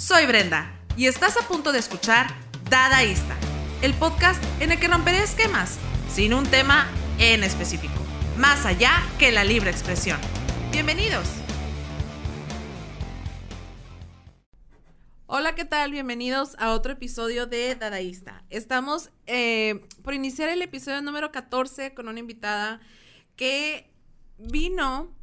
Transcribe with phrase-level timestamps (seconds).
[0.00, 2.28] Soy Brenda y estás a punto de escuchar
[2.70, 3.36] Dadaísta,
[3.82, 5.78] el podcast en el que romperé esquemas
[6.10, 6.88] sin un tema
[7.18, 7.92] en específico,
[8.38, 10.18] más allá que la libre expresión.
[10.72, 11.28] Bienvenidos.
[15.26, 15.92] Hola, ¿qué tal?
[15.92, 18.42] Bienvenidos a otro episodio de Dadaísta.
[18.48, 22.80] Estamos eh, por iniciar el episodio número 14 con una invitada
[23.36, 23.92] que
[24.38, 25.14] vino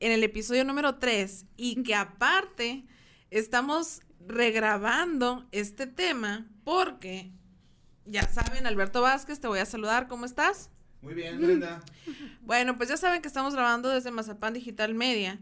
[0.00, 2.84] en el episodio número 3 y que aparte
[3.30, 7.30] estamos regrabando este tema porque,
[8.04, 10.70] ya saben, Alberto Vázquez, te voy a saludar, ¿cómo estás?
[11.02, 11.82] Muy bien, Brenda.
[12.42, 15.38] Bueno, pues ya saben que estamos grabando desde Mazapán Digital Media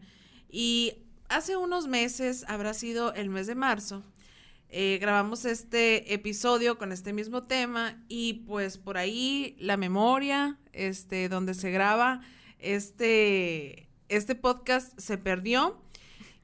[0.51, 4.02] y hace unos meses, habrá sido el mes de marzo,
[4.69, 11.29] eh, grabamos este episodio con este mismo tema y pues por ahí la memoria, este,
[11.29, 12.21] donde se graba
[12.59, 15.80] este, este podcast se perdió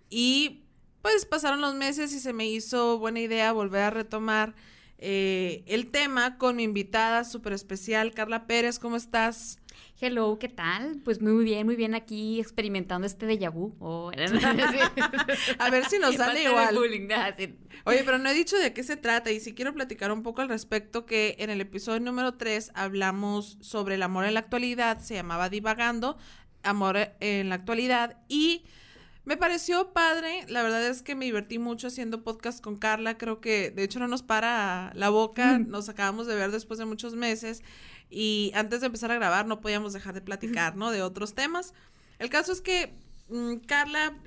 [0.09, 0.62] y
[1.03, 4.55] pues pasaron los meses y se me hizo buena idea volver a retomar
[4.99, 9.59] eh, el tema con mi invitada súper especial, Carla Pérez, ¿cómo estás?
[10.01, 11.01] Hello, ¿qué tal?
[11.05, 13.75] Pues muy bien, muy bien aquí experimentando este déjà vu.
[13.81, 14.13] Oh,
[15.59, 16.77] a ver si nos sale igual.
[16.77, 20.41] Oye, pero no he dicho de qué se trata y si quiero platicar un poco
[20.43, 25.01] al respecto que en el episodio número 3 hablamos sobre el amor en la actualidad,
[25.01, 26.17] se llamaba Divagando,
[26.63, 28.65] amor en la actualidad y
[29.25, 33.41] me pareció padre, la verdad es que me divertí mucho haciendo podcast con Carla, creo
[33.41, 37.15] que de hecho no nos para la boca, nos acabamos de ver después de muchos
[37.15, 37.63] meses
[38.11, 40.91] y antes de empezar a grabar no podíamos dejar de platicar, ¿no?
[40.91, 41.73] De otros temas.
[42.19, 42.95] El caso es que
[43.29, 44.19] mm, Carla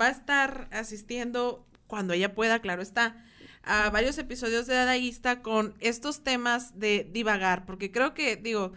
[0.00, 3.24] va a estar asistiendo cuando ella pueda, claro está,
[3.64, 8.72] a varios episodios de Dadaísta con estos temas de divagar, porque creo que, digo,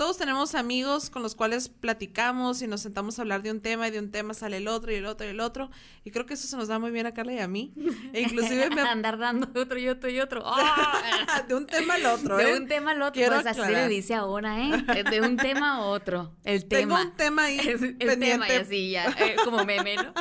[0.00, 3.86] todos tenemos amigos con los cuales platicamos y nos sentamos a hablar de un tema
[3.86, 5.70] y de un tema sale el otro y el otro y el otro.
[6.04, 7.74] Y creo que eso se nos da muy bien a Carla y a mí.
[8.14, 8.80] E inclusive me...
[8.80, 10.42] Andar dando otro y otro y otro.
[11.48, 12.46] de un tema al otro, ¿eh?
[12.46, 13.22] De un tema al otro.
[13.26, 15.04] pues así le dice ahora, ¿eh?
[15.10, 16.34] De un tema a otro.
[16.44, 16.96] El tema.
[16.96, 17.58] Tengo un tema ahí
[17.98, 20.14] El tema y así ya, eh, como meme, ¿no?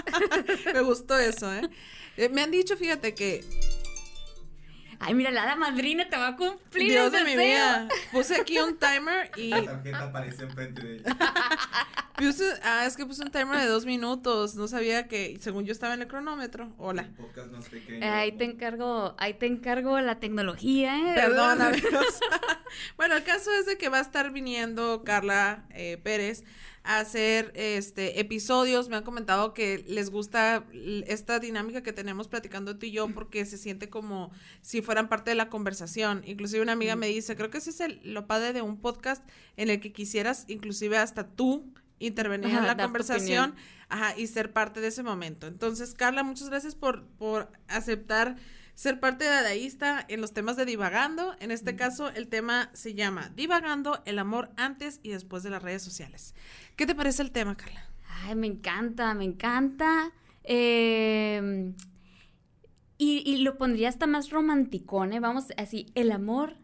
[0.73, 1.69] me gustó eso, ¿eh?
[2.17, 2.28] ¿eh?
[2.28, 3.46] Me han dicho, fíjate, que
[5.01, 6.91] Ay, mira, la madrina te va a cumplir.
[6.91, 7.87] Dios de mi vida.
[8.11, 9.49] Puse aquí un timer y.
[9.49, 11.15] La tarjeta apareció enfrente de ella.
[12.17, 14.55] Puse, ah, es que puse un timer de dos minutos.
[14.55, 16.73] No sabía que, según yo estaba en el cronómetro.
[16.77, 17.09] Hola.
[18.01, 21.16] ahí te encargo, ahí te encargo la tecnología, ¿eh?
[21.16, 22.19] Perdón, amigos.
[22.97, 26.43] bueno, el caso es de que va a estar viniendo Carla eh, Pérez
[26.97, 28.89] hacer este episodios.
[28.89, 30.66] Me han comentado que les gusta
[31.05, 35.29] esta dinámica que tenemos platicando tú y yo porque se siente como si fueran parte
[35.29, 36.23] de la conversación.
[36.25, 39.23] Inclusive una amiga me dice, creo que ese es el, lo padre de un podcast
[39.55, 43.53] en el que quisieras inclusive hasta tú intervenir en la conversación
[43.89, 45.45] ajá, y ser parte de ese momento.
[45.45, 48.35] Entonces, Carla, muchas gracias por, por aceptar
[48.79, 51.35] ser parte de Dadaísta en los temas de divagando.
[51.41, 55.61] En este caso, el tema se llama Divagando, el amor antes y después de las
[55.61, 56.33] redes sociales.
[56.79, 57.84] ¿Qué te parece el tema, Carla?
[58.23, 60.13] Ay, me encanta, me encanta.
[60.45, 61.75] Em,
[62.97, 65.19] y, lo pondría hasta más romanticón, ¿eh?
[65.19, 66.56] Vamos, así, el amor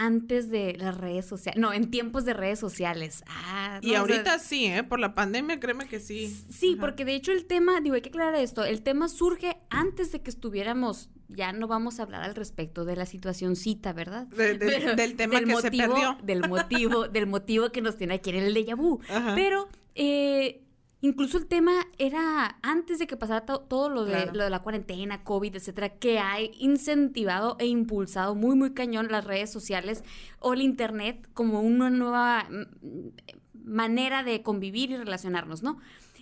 [0.00, 3.22] antes de las redes sociales, no, en tiempos de redes sociales.
[3.26, 4.82] Ah, y ahorita sí, ¿eh?
[4.82, 6.34] Por la pandemia, créeme que sí.
[6.48, 10.10] Sí, porque de hecho el tema, digo, hay que aclarar esto, el tema surge antes
[10.10, 14.26] de que estuviéramos, ya no vamos a hablar al respecto de la situación cita, ¿verdad?
[14.28, 16.16] del tema que se perdió.
[16.22, 19.00] Del motivo, del motivo que nos tiene aquí en el déjà vu.
[19.34, 20.62] Pero, eh,
[21.02, 25.24] Incluso el tema era antes de que pasara todo lo de, lo de la cuarentena,
[25.24, 30.04] COVID, etcétera, que ha incentivado e impulsado muy, muy cañón las redes sociales
[30.40, 35.78] o el Internet como una nueva mm, manera de convivir y relacionarnos, ¿no?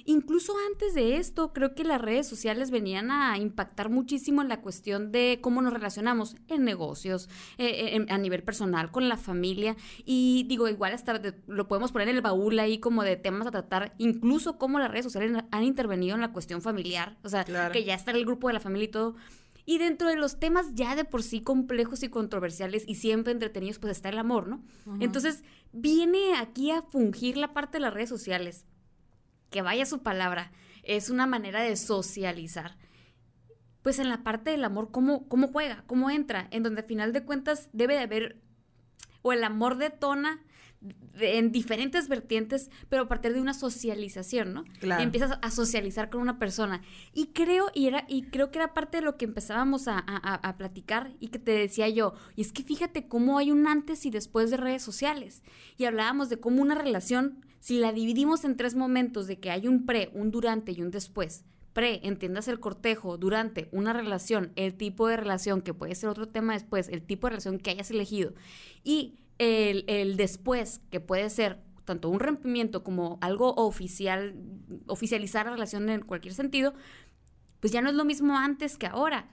[0.09, 4.63] Incluso antes de esto, creo que las redes sociales venían a impactar muchísimo en la
[4.63, 9.77] cuestión de cómo nos relacionamos en negocios, eh, a nivel personal, con la familia.
[10.07, 13.51] Y digo, igual hasta lo podemos poner en el baúl ahí como de temas a
[13.51, 17.19] tratar, incluso cómo las redes sociales han intervenido en la cuestión familiar.
[17.23, 19.15] O sea, que ya está el grupo de la familia y todo.
[19.67, 23.79] Y dentro de los temas ya de por sí complejos y controversiales y siempre entretenidos,
[23.79, 24.63] pues está el amor, ¿no?
[25.01, 28.65] Entonces, viene aquí a fungir la parte de las redes sociales
[29.51, 30.53] que vaya su palabra,
[30.83, 32.77] es una manera de socializar.
[33.83, 35.85] Pues en la parte del amor, ¿cómo, cómo juega?
[35.87, 36.49] ¿Cómo entra?
[36.51, 38.41] En donde al final de cuentas debe de haber,
[39.23, 40.43] o el amor detona
[41.21, 44.65] en diferentes vertientes, pero a partir de una socialización, ¿no?
[44.79, 45.03] Claro.
[45.03, 46.83] Empiezas a socializar con una persona.
[47.13, 50.57] Y creo, y era, y creo que era parte de lo que empezábamos a, a,
[50.57, 54.11] platicar y que te decía yo, y es que fíjate cómo hay un antes y
[54.11, 55.43] después de redes sociales.
[55.77, 59.67] Y hablábamos de cómo una relación, si la dividimos en tres momentos, de que hay
[59.67, 64.75] un pre, un durante y un después, pre, entiendas el cortejo, durante una relación, el
[64.75, 67.91] tipo de relación, que puede ser otro tema después, el tipo de relación que hayas
[67.91, 68.35] elegido,
[68.85, 74.35] y el, el después, que puede ser tanto un rompimiento como algo oficial,
[74.87, 76.75] oficializar la relación en cualquier sentido,
[77.61, 79.29] pues ya no es lo mismo antes que ahora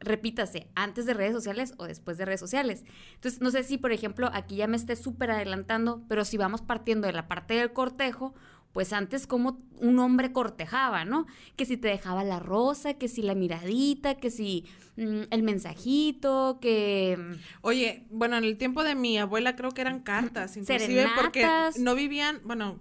[0.00, 2.84] repítase, antes de redes sociales o después de redes sociales.
[3.14, 6.62] Entonces, no sé si, por ejemplo, aquí ya me esté súper adelantando, pero si vamos
[6.62, 8.34] partiendo de la parte del cortejo,
[8.72, 11.26] pues antes como un hombre cortejaba, ¿no?
[11.56, 14.66] Que si te dejaba la rosa, que si la miradita, que si
[14.96, 17.16] mm, el mensajito, que...
[17.18, 21.46] Mm, Oye, bueno, en el tiempo de mi abuela creo que eran cartas, inclusive porque
[21.78, 22.78] no vivían, bueno,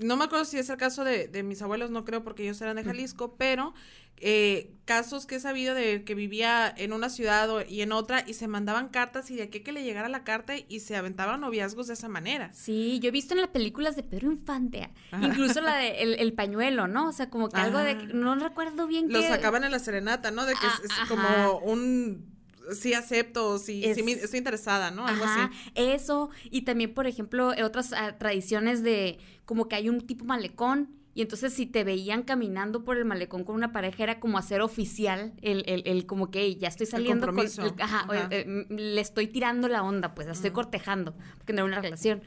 [0.00, 2.60] no me acuerdo si es el caso de, de, mis abuelos, no creo porque ellos
[2.60, 3.74] eran de Jalisco, pero
[4.20, 8.34] eh, casos que he sabido de que vivía en una ciudad y en otra y
[8.34, 11.86] se mandaban cartas y de aquí que le llegara la carta y se aventaban noviazgos
[11.86, 12.50] de esa manera.
[12.52, 14.90] Sí, yo he visto en las películas de Pedro Infante,
[15.22, 17.08] incluso la de el, pañuelo, ¿no?
[17.08, 20.46] O sea, como que algo de, no recuerdo bien Lo sacaban en la serenata, ¿no?
[20.46, 22.37] De que es, ah, como un
[22.72, 25.06] sí acepto, sí, sí estoy interesada, ¿no?
[25.06, 25.54] Algo así.
[25.74, 30.98] Eso, y también, por ejemplo, otras ah, tradiciones de como que hay un tipo malecón
[31.14, 34.60] y entonces si te veían caminando por el malecón con una pareja era como hacer
[34.60, 37.40] oficial el, el, el como que ya estoy saliendo con
[37.80, 41.80] ajá, eh, le estoy tirando la onda, pues la estoy cortejando, porque no era una
[41.80, 42.22] relación.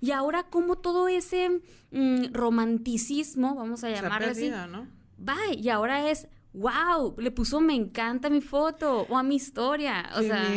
[0.00, 1.60] Y ahora como todo ese
[1.92, 4.88] mm, romanticismo, vamos a llamarlo así, ¿no?
[5.16, 10.10] va, y ahora es wow, le puso me encanta mi foto o a mi historia.
[10.16, 10.50] O sea,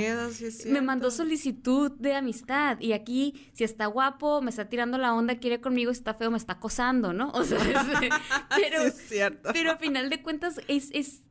[0.65, 5.39] me mandó solicitud de amistad y aquí, si está guapo, me está tirando la onda,
[5.39, 7.31] quiere conmigo, si está feo, me está acosando, ¿no?
[7.31, 7.59] O sea,
[8.55, 9.49] pero, es cierto.
[9.53, 11.21] pero a final de cuentas, es, es,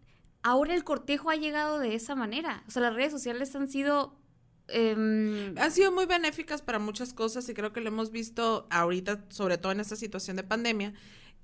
[0.43, 2.65] ahora el cortejo ha llegado de esa manera.
[2.67, 4.19] O sea, las redes sociales han sido
[4.69, 9.27] em, han sido muy benéficas para muchas cosas y creo que lo hemos visto ahorita,
[9.29, 10.95] sobre todo en esta situación de pandemia,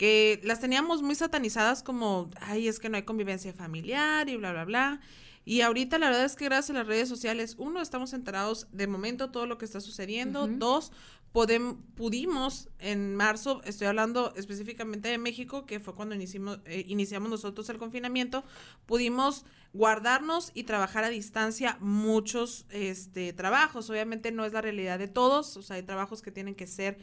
[0.00, 4.50] que las teníamos muy satanizadas como, ay, es que no hay convivencia familiar y bla,
[4.50, 5.00] bla, bla.
[5.44, 8.86] Y ahorita la verdad es que gracias a las redes sociales, uno, estamos enterados de
[8.86, 10.90] momento todo lo que está sucediendo, dos,
[11.32, 17.68] pudimos en marzo, estoy hablando específicamente de México, que fue cuando iniciamos, eh, iniciamos nosotros
[17.68, 18.42] el confinamiento,
[18.86, 19.44] pudimos
[19.74, 23.90] guardarnos y trabajar a distancia muchos este, trabajos.
[23.90, 26.96] Obviamente no es la realidad de todos, o sea, hay trabajos que tienen que ser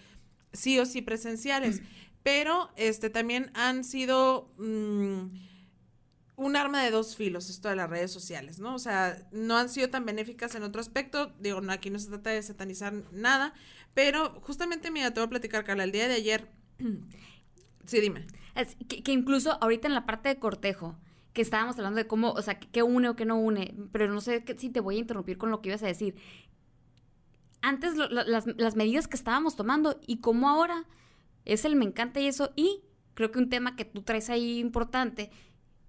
[0.53, 1.81] sí o sí presenciales
[2.27, 5.27] pero este también han sido mm,
[6.35, 8.75] un arma de dos filos esto de las redes sociales, ¿no?
[8.75, 12.31] O sea, no han sido tan benéficas en otro aspecto, digo, aquí no se trata
[12.31, 13.53] de satanizar nada,
[13.93, 16.51] pero justamente, mira, te voy a platicar, Carla, el día de ayer,
[17.85, 18.27] sí, dime.
[18.89, 20.99] que, incluso ahorita en la parte de cortejo,
[21.31, 24.19] que estábamos hablando de cómo, o sea, qué une o qué no une, pero no
[24.19, 26.17] sé si te voy a interrumpir con lo que ibas a decir.
[27.61, 30.85] Antes las medidas que estábamos tomando y cómo ahora
[31.47, 32.51] es el me encanta y eso.
[32.55, 32.83] Y
[33.13, 35.31] creo que un tema que tú traes ahí importante,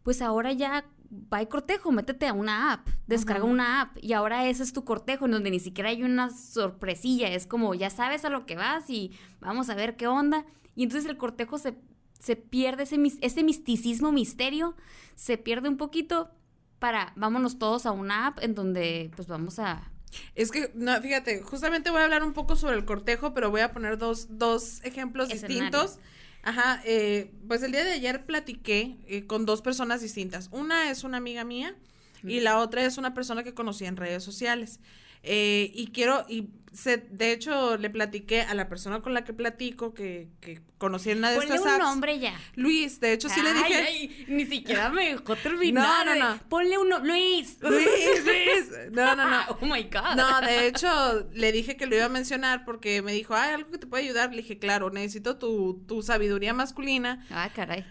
[0.02, 4.46] pues ahora ya va y cortejo, métete a una app, descarga una app y ahora
[4.46, 8.24] ese es tu cortejo en donde ni siquiera hay una sorpresilla, es como ya sabes
[8.24, 10.44] a lo que vas y vamos a ver qué onda.
[10.74, 11.76] Y entonces el cortejo se,
[12.20, 14.76] se pierde, ese, ese misticismo, misterio,
[15.14, 16.30] se pierde un poquito
[16.78, 19.90] para vámonos todos a una app en donde pues vamos a
[20.34, 23.60] es que, no, fíjate, justamente voy a hablar un poco sobre el cortejo, pero voy
[23.60, 25.98] a poner dos, dos ejemplos distintos.
[26.42, 30.48] Ajá, eh, pues el día de ayer platiqué eh, con dos personas distintas.
[30.52, 31.74] Una es una amiga mía
[32.22, 34.80] y la otra es una persona que conocí en redes sociales.
[35.22, 39.32] Eh, y quiero, y se, de hecho, le platiqué a la persona con la que
[39.32, 42.34] platico, que, que conocí en una de Ponle estas un nombre ya.
[42.54, 43.74] Luis, de hecho, sí le dije.
[43.74, 46.06] Ay, ni siquiera me dejó terminar.
[46.06, 46.40] No, no, no.
[46.48, 47.58] Ponle uno, Luis.
[47.62, 48.92] Luis, Luis.
[48.92, 49.38] No, no, no.
[49.60, 50.14] Oh my God.
[50.16, 53.70] No, de hecho, le dije que lo iba a mencionar porque me dijo, ay, algo
[53.70, 54.30] que te puede ayudar.
[54.30, 57.26] Le dije, claro, necesito tu, tu sabiduría masculina.
[57.30, 57.84] Ah, caray.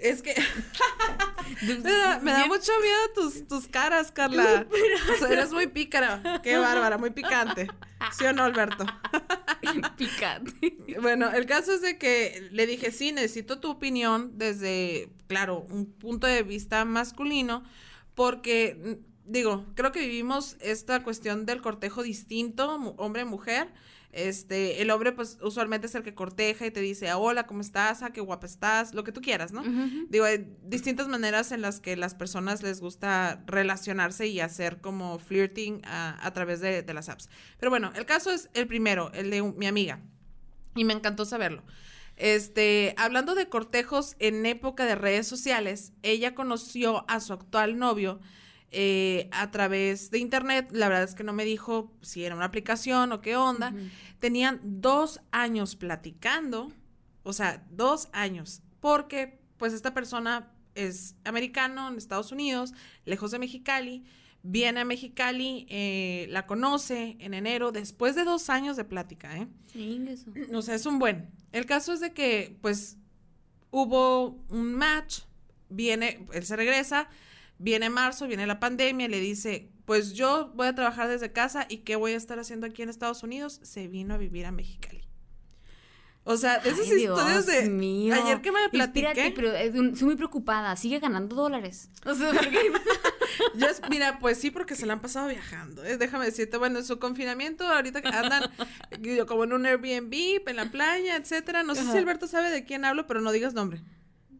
[0.00, 0.34] Es que
[1.62, 4.66] me, da, mucho miedo tus, tus caras, Carla.
[5.30, 6.40] eres muy pícara.
[6.42, 7.68] Qué bárbara, muy picante.
[8.16, 8.86] ¿Sí o no, Alberto?
[9.96, 10.76] picante.
[11.00, 15.86] Bueno, el caso es de que le dije, sí, necesito tu opinión desde, claro, un
[15.86, 17.64] punto de vista masculino,
[18.14, 23.68] porque, digo, creo que vivimos esta cuestión del cortejo distinto, hombre-mujer
[24.10, 27.60] este, el hombre, pues, usualmente es el que corteja y te dice, ah, hola, ¿cómo
[27.60, 28.02] estás?
[28.02, 29.62] Ah, qué guapa estás, lo que tú quieras, ¿no?
[30.08, 35.18] Digo, hay distintas maneras en las que las personas les gusta relacionarse y hacer como
[35.18, 37.28] flirting a, través de, de, las apps.
[37.58, 40.00] Pero bueno, el caso es el primero, el de mi amiga.
[40.74, 41.62] Y me encantó saberlo.
[42.18, 48.20] Este, hablando de cortejos en época de redes sociales, ella conoció a su actual novio
[48.70, 50.68] eh, a través de internet.
[50.72, 53.74] La verdad es que no me dijo si era una aplicación o qué onda.
[54.18, 56.72] Tenían dos años platicando,
[57.22, 62.72] o sea, dos años, porque pues esta persona es americano en Estados Unidos,
[63.04, 64.04] lejos de Mexicali.
[64.42, 69.48] Viene a Mexicali, eh, la conoce en enero, después de dos años de plática, ¿eh?
[69.72, 70.30] Sí, eso.
[70.54, 71.30] O sea, es un buen.
[71.52, 72.98] El caso es de que, pues,
[73.70, 75.22] hubo un match,
[75.68, 77.08] viene, él se regresa,
[77.58, 81.78] viene marzo, viene la pandemia, le dice, pues yo voy a trabajar desde casa y
[81.78, 83.60] ¿qué voy a estar haciendo aquí en Estados Unidos?
[83.62, 85.08] Se vino a vivir a Mexicali.
[86.30, 89.32] O sea, de esas historias de ayer que me platiqué.
[89.34, 90.76] pero eh, soy muy preocupada.
[90.76, 91.88] Sigue ganando dólares.
[92.04, 92.32] O sea,
[93.54, 95.84] Yo, mira, pues sí, porque se la han pasado viajando.
[95.84, 95.96] ¿eh?
[95.96, 98.50] Déjame decirte, bueno, en su confinamiento, ahorita andan
[99.26, 101.62] como en un Airbnb, en la playa, etcétera.
[101.62, 103.80] No sé si Alberto sabe de quién hablo, pero no digas nombre.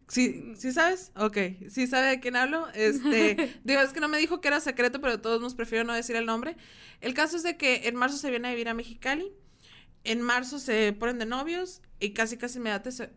[0.09, 1.11] Sí, ¿sí sabes?
[1.15, 1.37] Ok,
[1.69, 2.67] sí sabe de quién hablo.
[2.73, 5.85] Este, digo, es que no me dijo que era secreto, pero de todos nos prefiero
[5.85, 6.57] no decir el nombre.
[6.99, 9.31] El caso es de que en marzo se viene a vivir a Mexicali
[10.03, 12.59] en marzo se ponen de novios y casi casi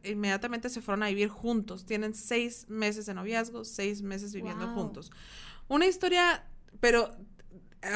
[0.05, 1.87] inmediatamente se fueron a vivir juntos.
[1.87, 5.13] Tienen seis meses de noviazgo, seis meses viviendo juntos.
[5.69, 6.45] Una historia,
[6.81, 7.17] pero,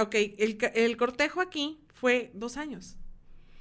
[0.00, 2.96] ok, el, cortejo aquí fue dos años.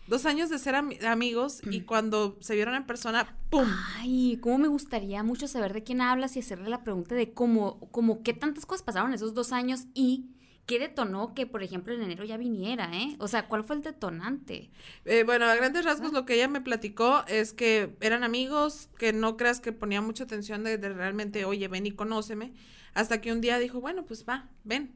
[0.07, 3.67] Dos años de ser amigos y cuando se vieron en persona, ¡pum!
[3.97, 7.89] Ay, cómo me gustaría mucho saber de quién hablas y hacerle la pregunta de cómo,
[7.91, 10.29] cómo qué tantas cosas pasaron esos dos años y
[10.65, 13.15] ¿Qué detonó que, por ejemplo, en enero ya viniera, eh?
[13.19, 14.71] O sea, ¿cuál fue el detonante?
[15.05, 19.13] Eh, bueno, a grandes rasgos lo que ella me platicó es que eran amigos, que
[19.13, 22.53] no creas que ponía mucha atención de, realmente, oye, ven y conóceme,
[22.95, 24.95] hasta que un día dijo, bueno, pues va, ven.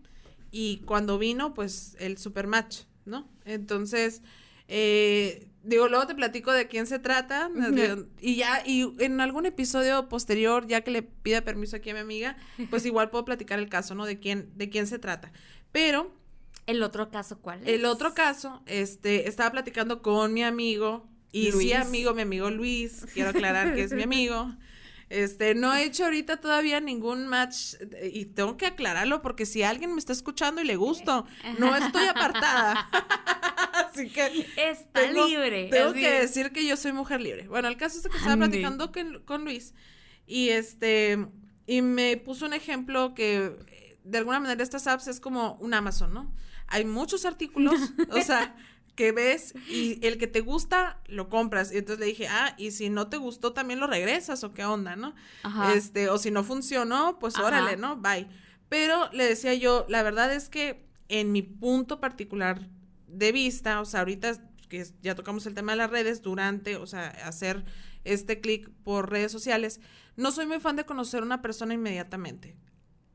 [0.49, 3.29] Y cuando vino, pues el supermatch, ¿no?
[3.45, 4.23] Entonces,
[4.69, 7.49] eh, digo, luego te platico de quién se trata,
[8.21, 11.99] y ya, y en algún episodio posterior, ya que le pida permiso aquí a mi
[11.99, 12.37] amiga,
[12.69, 14.05] pues igual puedo platicar el caso, ¿no?
[14.05, 15.31] De quién, de quién se trata.
[15.71, 16.17] Pero...
[16.67, 17.67] ¿El otro caso cuál es?
[17.67, 23.05] El otro caso, este, estaba platicando con mi amigo, y sí amigo, mi amigo Luis,
[23.13, 24.51] quiero aclarar que es mi amigo.
[25.09, 27.73] Este, no he hecho ahorita todavía ningún match
[28.13, 31.25] y tengo que aclararlo porque si alguien me está escuchando y le gusto,
[31.57, 32.89] no estoy apartada.
[33.73, 35.69] Así que está libre.
[35.71, 37.47] Tengo que decir que yo soy mujer libre.
[37.47, 38.91] Bueno, el caso es que estaba platicando
[39.25, 39.73] con Luis
[40.27, 41.17] y este
[41.65, 43.55] y me puso un ejemplo que
[44.03, 46.33] de alguna manera estas apps es como un Amazon, ¿no?
[46.67, 47.79] Hay muchos artículos,
[48.11, 48.55] o sea,
[48.99, 51.71] que ves y el que te gusta lo compras.
[51.71, 54.65] Y entonces le dije, ah, y si no te gustó también lo regresas o qué
[54.65, 55.15] onda, ¿no?
[55.73, 57.95] Este, o si no funcionó, pues órale, ¿no?
[57.95, 58.27] Bye.
[58.67, 62.67] Pero le decía yo, la verdad es que en mi punto particular
[63.07, 64.33] de vista, o sea, ahorita
[64.67, 67.63] que ya tocamos el tema de las redes, durante, o sea, hacer
[68.03, 69.79] este clic por redes sociales,
[70.17, 72.57] no soy muy fan de conocer a una persona inmediatamente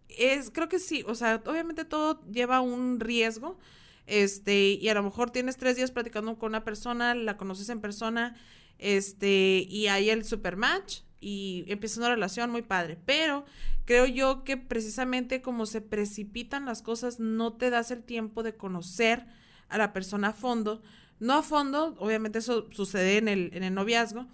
[0.08, 3.58] es, creo que sí, o sea, obviamente todo lleva un riesgo,
[4.06, 7.80] este, y a lo mejor tienes tres días platicando con una persona, la conoces en
[7.80, 8.36] persona,
[8.78, 13.44] este, y hay el super match y empieza una relación muy padre, pero
[13.84, 18.56] creo yo que precisamente como se precipitan las cosas, no te das el tiempo de
[18.56, 19.26] conocer
[19.68, 20.82] a la persona a fondo,
[21.20, 24.26] no a fondo, obviamente eso sucede en el, en el noviazgo,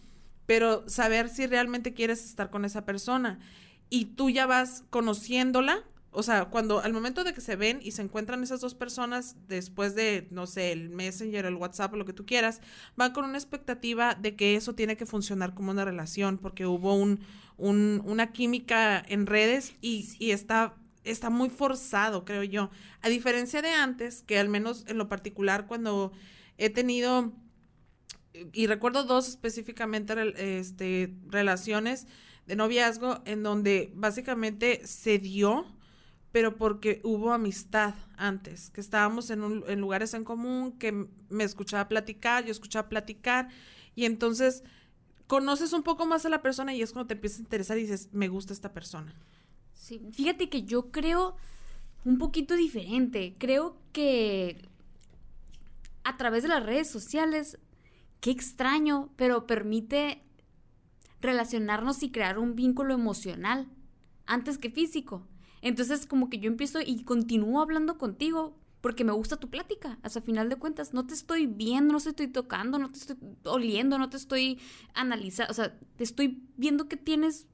[0.46, 3.38] pero saber si realmente quieres estar con esa persona
[3.88, 5.84] y tú ya vas conociéndola.
[6.12, 9.36] O sea, cuando al momento de que se ven y se encuentran esas dos personas
[9.46, 12.60] después de, no sé, el Messenger, el WhatsApp o lo que tú quieras,
[12.96, 16.94] van con una expectativa de que eso tiene que funcionar como una relación porque hubo
[16.94, 17.20] un,
[17.56, 20.74] una química en redes y, y está,
[21.04, 22.70] está muy forzado, creo yo.
[23.02, 26.12] A diferencia de antes, que al menos en lo particular cuando
[26.58, 27.32] he tenido,
[28.52, 30.14] y recuerdo dos específicamente,
[30.58, 32.06] este, relaciones,
[32.46, 35.66] de noviazgo en donde básicamente se dio,
[36.32, 41.44] pero porque hubo amistad antes, que estábamos en, un, en lugares en común, que me
[41.44, 43.48] escuchaba platicar, yo escuchaba platicar,
[43.94, 44.62] y entonces
[45.26, 47.82] conoces un poco más a la persona y es cuando te empieza a interesar y
[47.82, 49.14] dices, me gusta esta persona.
[49.72, 51.36] Sí, fíjate que yo creo
[52.04, 53.34] un poquito diferente.
[53.38, 54.68] Creo que
[56.04, 57.58] a través de las redes sociales,
[58.20, 60.22] qué extraño, pero permite
[61.20, 63.68] relacionarnos y crear un vínculo emocional
[64.26, 65.26] antes que físico.
[65.62, 69.98] Entonces como que yo empiezo y continúo hablando contigo porque me gusta tu plática.
[70.02, 73.16] Hasta final de cuentas, no te estoy viendo, no te estoy tocando, no te estoy
[73.44, 74.58] oliendo, no te estoy
[74.94, 77.46] analizando, o sea, te estoy viendo que tienes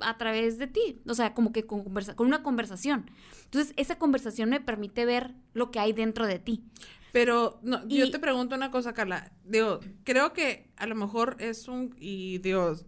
[0.00, 3.10] a través de ti, o sea, como que con, conversa con una conversación.
[3.44, 6.64] Entonces, esa conversación me permite ver lo que hay dentro de ti.
[7.12, 9.32] Pero no, yo te pregunto una cosa, Carla.
[9.44, 12.86] Digo, creo que a lo mejor es un y Dios,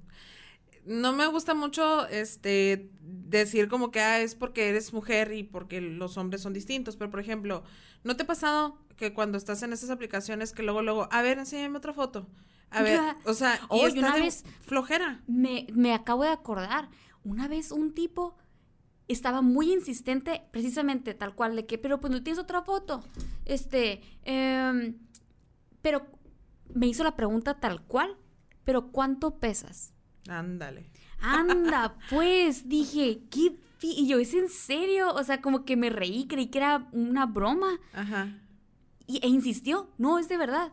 [0.87, 5.81] no me gusta mucho este decir como que ah, es porque eres mujer y porque
[5.81, 7.65] los hombres son distintos, pero por ejemplo,
[8.03, 11.39] ¿no te ha pasado que cuando estás en esas aplicaciones que luego luego, a ver,
[11.39, 12.27] enséñame otra foto?
[12.71, 15.23] A ver, o sea, y una vez flojera.
[15.29, 16.89] Me, me acabo de acordar
[17.23, 18.37] una vez un tipo
[19.09, 23.03] estaba muy insistente, precisamente tal cual, de que, pero pues no tienes otra foto.
[23.45, 24.99] Este, em,
[25.83, 26.07] pero
[26.75, 28.17] me hizo la pregunta tal cual,
[28.65, 29.94] pero ¿cuánto pesas?
[30.29, 30.87] Ándale.
[31.21, 33.57] Anda, pues, dije, ¿qué?
[33.83, 35.13] Y yo, ¿es en serio?
[35.13, 37.79] O sea, como que me reí, creí que era una broma.
[37.93, 38.29] Ajá.
[39.07, 40.73] Y, e insistió, no, es de verdad.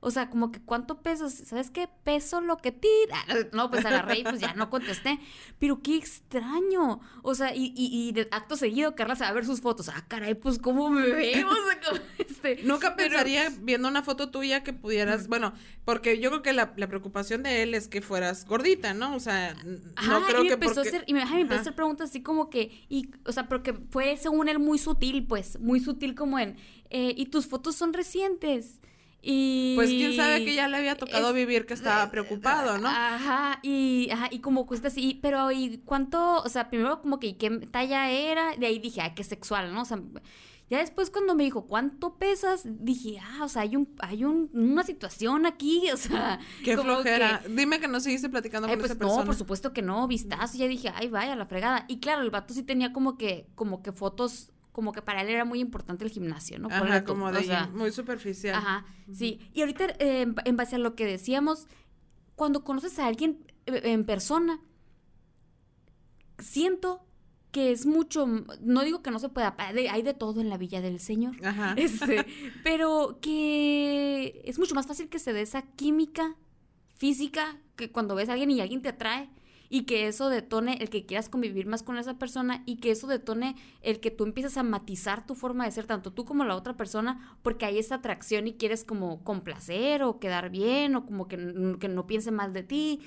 [0.00, 1.88] O sea, como que cuánto peso, ¿sabes qué?
[2.04, 3.16] Peso lo que tira.
[3.52, 5.18] No, pues agarré y pues ya no contesté.
[5.58, 7.00] Pero qué extraño.
[7.22, 9.88] O sea, y, y, de acto seguido Carla se va a ver sus fotos.
[9.88, 11.48] Ah, caray, pues cómo me veo.
[12.18, 12.62] este.
[12.64, 17.42] Nunca pensaría viendo una foto tuya que pudieras, bueno, porque yo creo que la, preocupación
[17.42, 19.14] de él es que fueras gordita, ¿no?
[19.14, 22.10] O sea, no creo y que empezó a hacer, y me, empezó a hacer preguntas
[22.10, 26.14] así como que, y, o sea, porque fue según él muy sutil, pues, muy sutil
[26.14, 26.56] como en,
[26.90, 28.80] eh, y tus fotos son recientes.
[29.28, 29.74] Y...
[29.74, 32.86] Pues quién sabe que ya le había tocado vivir que estaba preocupado, ¿no?
[32.88, 36.42] Ajá, y, ajá, y como cuesta así, pero ¿y cuánto?
[36.42, 39.82] O sea, primero como que qué talla era, de ahí dije, ah, qué sexual, ¿no?
[39.82, 39.98] O sea,
[40.70, 42.62] ya después cuando me dijo, ¿cuánto pesas?
[42.64, 46.38] Dije, ah, o sea, hay un, hay un, una situación aquí, o sea.
[46.64, 47.42] Qué flojera.
[47.48, 49.20] Dime que no seguiste platicando con pues esa persona.
[49.22, 50.56] No, por supuesto que no, vistazo.
[50.56, 51.84] Ya dije, ay, vaya, la fregada.
[51.88, 55.30] Y claro, el vato sí tenía como que, como que fotos como que para él
[55.30, 56.68] era muy importante el gimnasio, ¿no?
[56.68, 58.56] Ajá, como de muy superficial.
[58.56, 59.40] Ajá, sí.
[59.54, 61.66] Y ahorita, eh, en base a lo que decíamos,
[62.34, 64.60] cuando conoces a alguien eh, en persona,
[66.38, 67.06] siento
[67.52, 68.26] que es mucho,
[68.60, 71.72] no digo que no se pueda, hay de todo en la Villa del Señor, Ajá.
[71.78, 72.26] Este,
[72.62, 76.36] pero que es mucho más fácil que se dé esa química
[76.96, 79.30] física que cuando ves a alguien y alguien te atrae
[79.68, 83.06] y que eso detone el que quieras convivir más con esa persona y que eso
[83.06, 86.56] detone el que tú empiezas a matizar tu forma de ser, tanto tú como la
[86.56, 91.28] otra persona, porque hay esa atracción y quieres como complacer o quedar bien o como
[91.28, 93.00] que, que no piense mal de ti.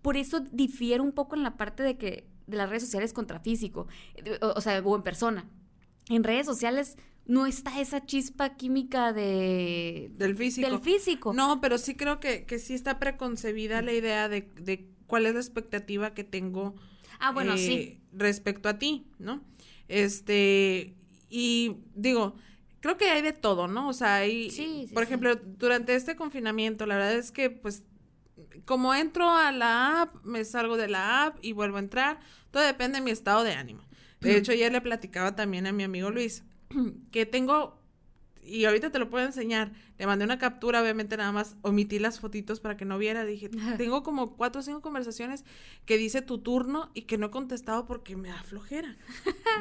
[0.00, 3.40] Por eso difiere un poco en la parte de que de las redes sociales contra
[3.40, 3.86] físico,
[4.40, 5.48] o, sea, o en persona.
[6.08, 10.10] En redes sociales no está esa chispa química de...
[10.16, 10.68] Del físico.
[10.68, 11.32] Del físico.
[11.32, 15.34] No, pero sí creo que, que sí está preconcebida la idea de, de cuál es
[15.34, 16.74] la expectativa que tengo
[17.20, 17.72] ah, bueno, sí.
[17.74, 19.44] Eh, respecto a ti, ¿no?
[19.86, 20.94] Este,
[21.28, 22.34] y digo,
[22.80, 23.90] creo que hay de todo, ¿no?
[23.90, 27.82] O sea, hay, sí, por ejemplo, durante este confinamiento, la verdad es que, pues,
[28.64, 32.18] como entro a la app, me salgo de la app y vuelvo a entrar,
[32.50, 33.82] todo depende de mi estado de ánimo.
[34.22, 36.42] De hecho, ayer le platicaba también a mi amigo Luis
[37.12, 37.81] que tengo
[38.44, 39.72] y ahorita te lo puedo enseñar.
[39.98, 43.24] Le mandé una captura, obviamente nada más omití las fotitos para que no viera.
[43.24, 45.44] Dije, tengo como cuatro o cinco conversaciones
[45.86, 48.96] que dice tu turno y que no he contestado porque me da flojera.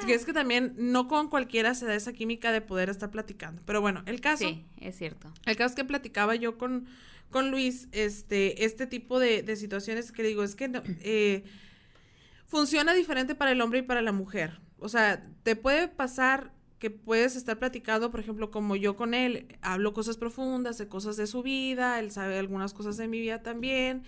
[0.07, 3.61] es que también no con cualquiera se da esa química de poder estar platicando.
[3.65, 4.47] Pero bueno, el caso.
[4.47, 5.31] Sí, es cierto.
[5.45, 6.87] El caso es que platicaba yo con,
[7.29, 10.71] con Luis, este, este tipo de, de situaciones que digo, es que
[11.03, 11.43] eh,
[12.45, 14.59] funciona diferente para el hombre y para la mujer.
[14.79, 19.45] O sea, te puede pasar que puedes estar platicando, por ejemplo, como yo con él,
[19.61, 23.43] hablo cosas profundas, de cosas de su vida, él sabe algunas cosas de mi vida
[23.43, 24.01] también,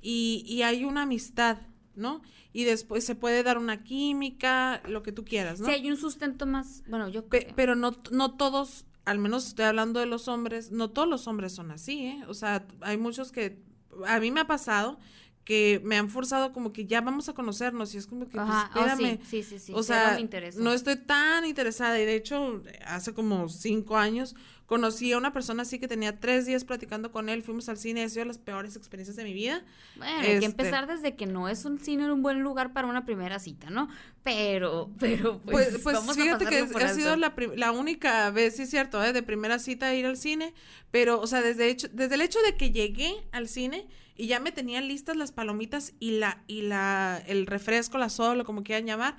[0.00, 1.58] y, y hay una amistad,
[1.96, 2.22] ¿no?
[2.54, 5.66] Y después se puede dar una química, lo que tú quieras, ¿no?
[5.66, 7.52] Sí, hay un sustento más, bueno, yo creo.
[7.56, 11.52] pero no, no todos, al menos estoy hablando de los hombres, no todos los hombres
[11.52, 12.24] son así, ¿eh?
[12.26, 13.62] O sea, hay muchos que,
[14.06, 14.98] a mí me ha pasado
[15.44, 18.48] que me han forzado como que ya vamos a conocernos y es como que pues,
[18.48, 19.18] oh, espérame.
[19.28, 20.18] sí, sí, sí, O sea,
[20.56, 24.34] no estoy tan interesada y de hecho hace como cinco años
[24.66, 28.02] conocí a una persona así que tenía tres días platicando con él, fuimos al cine,
[28.02, 29.62] ha sido las peores experiencias de mi vida.
[29.96, 32.88] Bueno, hay que este empezar desde que no es un cine un buen lugar para
[32.88, 33.88] una primera cita, ¿no?
[34.22, 38.70] Pero, pero pues, pues, pues fíjate que ha sido la, la, única vez, sí es
[38.70, 39.12] cierto, ¿eh?
[39.12, 40.54] de primera cita ir al cine,
[40.90, 44.40] pero, o sea, desde, hecho, desde el hecho de que llegué al cine, y ya
[44.40, 48.86] me tenían listas las palomitas y la, y la, el refresco, la soda, como quieran
[48.86, 49.16] llamar.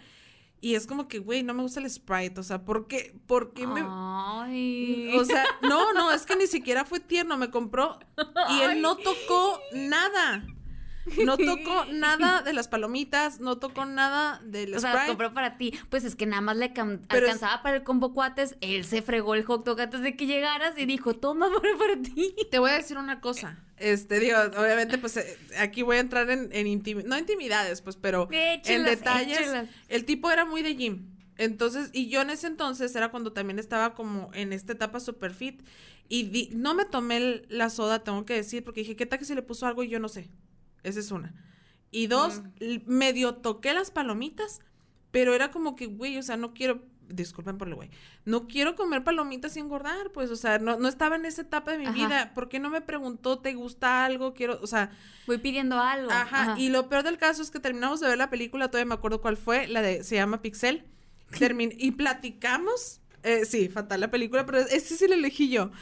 [0.62, 3.54] Y es como que, güey, no me gusta el Sprite, o sea, ¿por qué, por
[3.54, 3.84] qué me...?
[3.86, 5.16] Ay.
[5.16, 8.00] O sea, no, no, es que ni siquiera fue tierno, me compró
[8.50, 10.44] y él no tocó nada.
[11.24, 15.74] No tocó nada de las palomitas, no tocó nada del o sea, compró para ti.
[15.90, 18.56] Pues es que nada más le alcanzaba para el combo cuates.
[18.62, 22.02] Él se fregó el hot dog antes de que llegaras y dijo, toma para, para
[22.02, 22.36] ti.
[22.50, 23.64] Te voy a decir una cosa.
[23.78, 27.98] Este, digo, obviamente, pues eh, aquí voy a entrar en, en intimidades, no intimidades, pues,
[27.98, 29.70] pero en detalles.
[29.90, 31.16] El tipo era muy de gym.
[31.38, 35.34] Entonces, y yo en ese entonces era cuando también estaba como en esta etapa super
[35.34, 35.62] fit.
[36.08, 39.36] Y no me tomé la soda, tengo que decir, porque dije, ¿qué tal que se
[39.36, 40.30] le puso algo y yo no sé?
[40.86, 41.34] Esa es una.
[41.92, 42.42] Y dos,
[42.86, 44.60] medio toqué las palomitas,
[45.12, 47.90] pero era como que, güey, o sea, no quiero, disculpen por lo güey,
[48.26, 51.72] no quiero comer palomitas y engordar, pues, o sea, no, no estaba en esa etapa
[51.72, 54.34] de mi vida, ¿por qué no me preguntó, ¿te gusta algo?
[54.34, 54.92] Quiero, o sea...
[55.26, 56.12] Voy pidiendo algo.
[56.12, 58.96] Ajá, y lo peor del caso es que terminamos de ver la película, todavía me
[58.96, 60.86] acuerdo cuál fue, la de, se llama Pixel,
[61.40, 65.72] Termin y platicamos, eh, sí, fatal la película, pero ese sí lo elegí yo.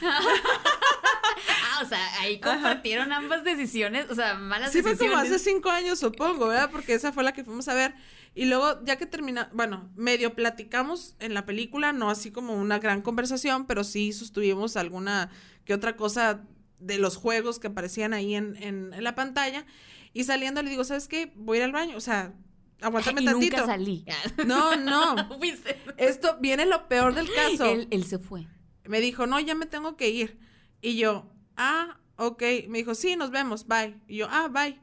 [1.84, 4.98] o sea, ahí compartieron ambas decisiones, o sea, malas decisiones.
[4.98, 6.70] Sí, fue como hace cinco años, supongo, ¿verdad?
[6.70, 7.94] Porque esa fue la que fuimos a ver.
[8.34, 12.80] Y luego, ya que termina, bueno, medio platicamos en la película, no así como una
[12.80, 15.30] gran conversación, pero sí sostuvimos alguna
[15.64, 16.42] que otra cosa
[16.80, 19.64] de los juegos que aparecían ahí en, en, la pantalla.
[20.12, 21.32] Y saliendo le digo, ¿sabes qué?
[21.36, 21.96] Voy a ir al baño.
[21.96, 22.34] O sea,
[22.80, 23.56] aguántame y tantito.
[23.56, 24.04] Nunca salí.
[24.46, 25.16] No, no.
[25.96, 27.66] Esto viene lo peor del caso.
[27.66, 28.46] Él, él, se fue.
[28.84, 30.38] Me dijo, no, ya me tengo que ir.
[30.82, 32.42] Y yo, ah, ok.
[32.68, 33.98] Me dijo, sí, nos vemos, bye.
[34.08, 34.80] Y yo, ah, bye.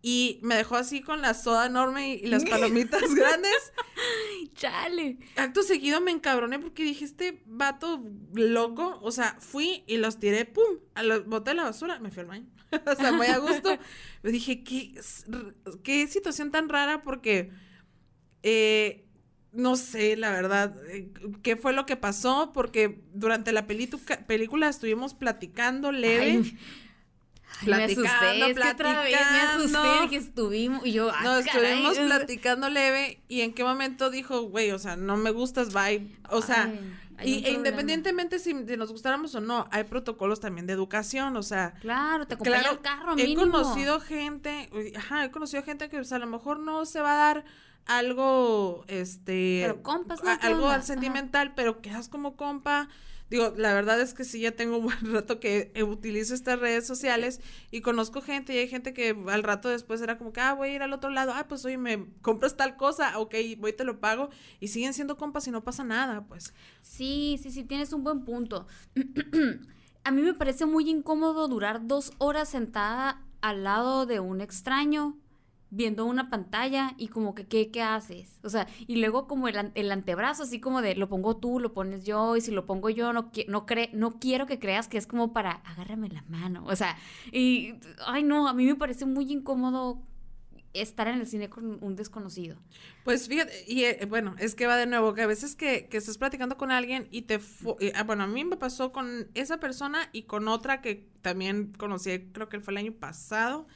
[0.00, 3.72] Y me dejó así con la soda enorme y, las palomitas grandes.
[4.54, 5.18] Chale.
[5.36, 8.98] Acto seguido me encabroné porque dije, este vato loco.
[9.02, 11.98] O sea, fui y los tiré, pum, a los boté la basura.
[11.98, 12.46] Me fui al baño.
[12.86, 13.76] o sea, muy a gusto.
[14.22, 14.94] me dije, ¿qué,
[15.82, 17.50] qué situación tan rara porque...
[18.44, 19.07] Eh,
[19.52, 21.10] no sé, la verdad, eh,
[21.42, 26.42] qué fue lo que pasó, porque durante la película estuvimos platicando leve
[27.66, 31.98] me asusté, es que otra vez me asusté que estuvimos y yo, ah, no, estuvimos
[31.98, 36.40] platicando leve y en qué momento dijo, güey, o sea, no me gustas, bye, o
[36.40, 36.72] sea,
[37.24, 41.74] y e independientemente si, nos gustáramos o no, hay protocolos también de educación, o sea,
[41.80, 43.42] claro, te acompaña el carro mínimo.
[43.42, 47.34] He conocido gente, ajá, he conocido gente que a lo mejor no se va a
[47.34, 47.44] dar
[47.88, 52.88] algo, este, pero compas, algo sentimental, pero quedas como compa
[53.30, 56.86] Digo, la verdad es que sí, ya tengo un buen rato que utilizo estas redes
[56.86, 60.54] sociales y conozco gente y hay gente que al rato después era como que, ah,
[60.54, 63.70] voy a ir al otro lado, ah, pues oye, me compras tal cosa, ok, voy
[63.70, 66.54] y te lo pago y siguen siendo compas y no pasa nada, pues.
[66.80, 68.66] Sí, sí, sí, tienes un buen punto.
[70.04, 75.16] a mí me parece muy incómodo durar dos horas sentada al lado de un extraño
[75.70, 78.38] viendo una pantalla y como que, ¿qué, qué haces?
[78.42, 81.74] O sea, y luego como el, el, antebrazo, así como de, lo pongo tú, lo
[81.74, 84.98] pones yo, y si lo pongo yo, no, no, cre no quiero que creas que
[84.98, 86.96] es como para, agárrame la mano, o sea,
[87.32, 87.74] y,
[88.06, 90.02] ay no, a mí me parece muy incómodo
[90.72, 92.56] estar en el cine con un desconocido.
[93.04, 95.96] Pues fíjate, y eh, bueno, es que va de nuevo, que a veces que, que
[95.96, 97.40] estás platicando con alguien y te...
[97.94, 102.30] Ah, bueno, a mí me pasó con esa persona y con otra que también conocí,
[102.32, 103.66] creo que fue el año pasado,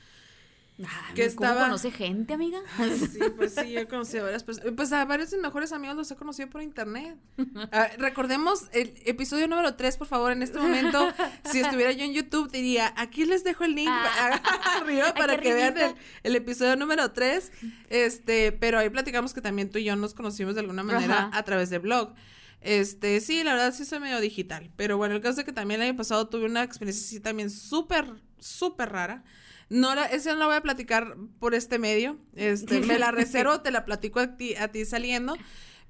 [1.15, 1.65] que estaba...
[1.65, 2.61] conoce gente, amiga?
[3.13, 4.73] Sí, pues sí, he conocido a varias personas.
[4.75, 7.17] Pues a varios de mis mejores amigos los he conocido por internet.
[7.71, 11.13] Ah, recordemos el episodio número 3, por favor, en este momento.
[11.45, 14.41] si estuviera yo en YouTube, diría, aquí les dejo el link ah.
[14.81, 15.75] arriba para que vean
[16.23, 17.53] el, episodio número 3.
[17.89, 21.43] Este, pero ahí platicamos que también tú y yo nos conocimos de alguna manera a
[21.45, 22.15] través de blog.
[22.63, 24.71] Este, sí, la verdad sí soy medio digital.
[24.77, 27.51] Pero bueno, el caso es que también el año pasado tuve una experiencia así también
[27.51, 28.07] súper,
[28.39, 29.25] súper rara.
[29.73, 32.19] No, la, esa no la voy a platicar por este medio.
[32.37, 35.35] Este, me la reservo, te la platico a ti, a ti saliendo.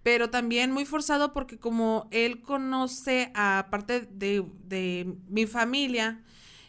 [0.05, 6.23] Pero también muy forzado porque como él conoce a parte de, de mi familia,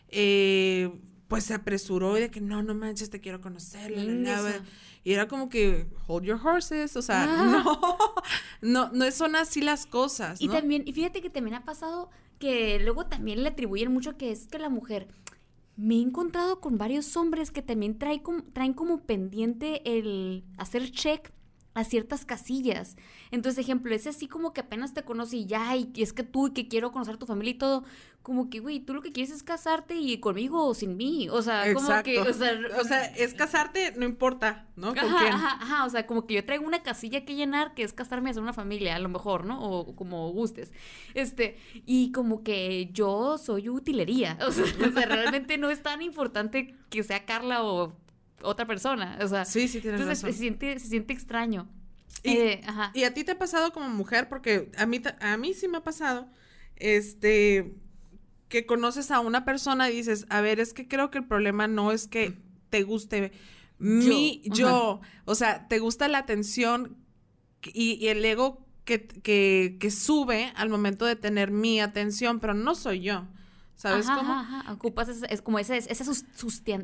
[0.07, 0.91] eh,
[1.27, 3.91] pues se apresuró y de que no, no manches, te quiero conocer.
[5.03, 8.13] y era como que, hold your horses, o sea, ah.
[8.61, 10.41] no, no, no son así las cosas.
[10.41, 14.31] Y también, y fíjate que también ha pasado que luego también le atribuyen mucho que
[14.31, 15.07] es que la mujer
[15.75, 20.91] me he encontrado con varios hombres que también traen como, traen como pendiente el hacer
[20.91, 21.31] check
[21.73, 22.95] a ciertas casillas.
[23.31, 26.47] Entonces, ejemplo, es así como que apenas te conoce y ya, y es que tú
[26.47, 27.83] y que quiero conocer a tu familia y todo,
[28.23, 31.41] como que, güey, tú lo que quieres es casarte y conmigo o sin mí, o
[31.41, 34.95] sea, como que, o sea, es casarte, no importa, ¿no?
[34.95, 35.33] ¿Con quién?
[35.33, 38.29] Ajá, ajá, o sea, como que yo traigo una casilla que llenar que es casarme
[38.29, 39.61] y hacer una familia, a lo mejor, ¿no?
[39.61, 40.71] O como gustes.
[41.15, 46.01] Este, y como que yo soy utilería, o sea, o sea realmente no es tan
[46.01, 47.93] importante que sea Carla o
[48.43, 49.17] otra persona.
[49.21, 51.69] O sea, sí, sí, tienes entonces Se, siente, se siente extraño.
[52.23, 52.61] Y, eh,
[52.93, 55.77] y, a ti te ha pasado como mujer, porque a mí, a mí sí me
[55.77, 56.29] ha pasado,
[56.75, 57.73] este,
[58.47, 61.67] que conoces a una persona y dices, a ver, es que creo que el problema
[61.67, 62.37] no es que
[62.69, 63.31] te guste
[63.79, 66.95] mi, yo, o sea, te gusta la atención
[67.61, 72.53] y, y el ego que, que, que, sube al momento de tener mi atención, pero
[72.53, 73.27] no soy yo.
[73.83, 74.31] ¿Sabes cómo?
[74.31, 76.05] Ajá, Ocupas es, como esa, esa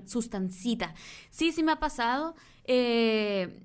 [0.05, 0.93] sustancita.
[1.29, 2.35] Sí, sí me ha pasado.
[2.65, 3.63] Eh,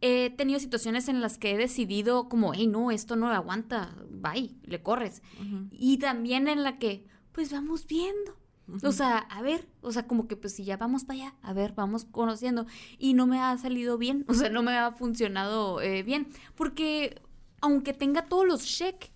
[0.00, 4.54] he tenido situaciones en las que he decidido como, hey, no, esto no aguanta, bye,
[4.62, 5.20] le corres.
[5.72, 8.36] Y también en la que, pues vamos viendo.
[8.84, 11.52] O sea, a ver, o sea, como que pues si ya vamos para allá, a
[11.52, 12.66] ver, vamos conociendo.
[12.98, 16.28] Y no me ha salido bien, o sea, no me ha funcionado eh, bien.
[16.54, 17.20] Porque
[17.60, 19.10] aunque tenga todos los check.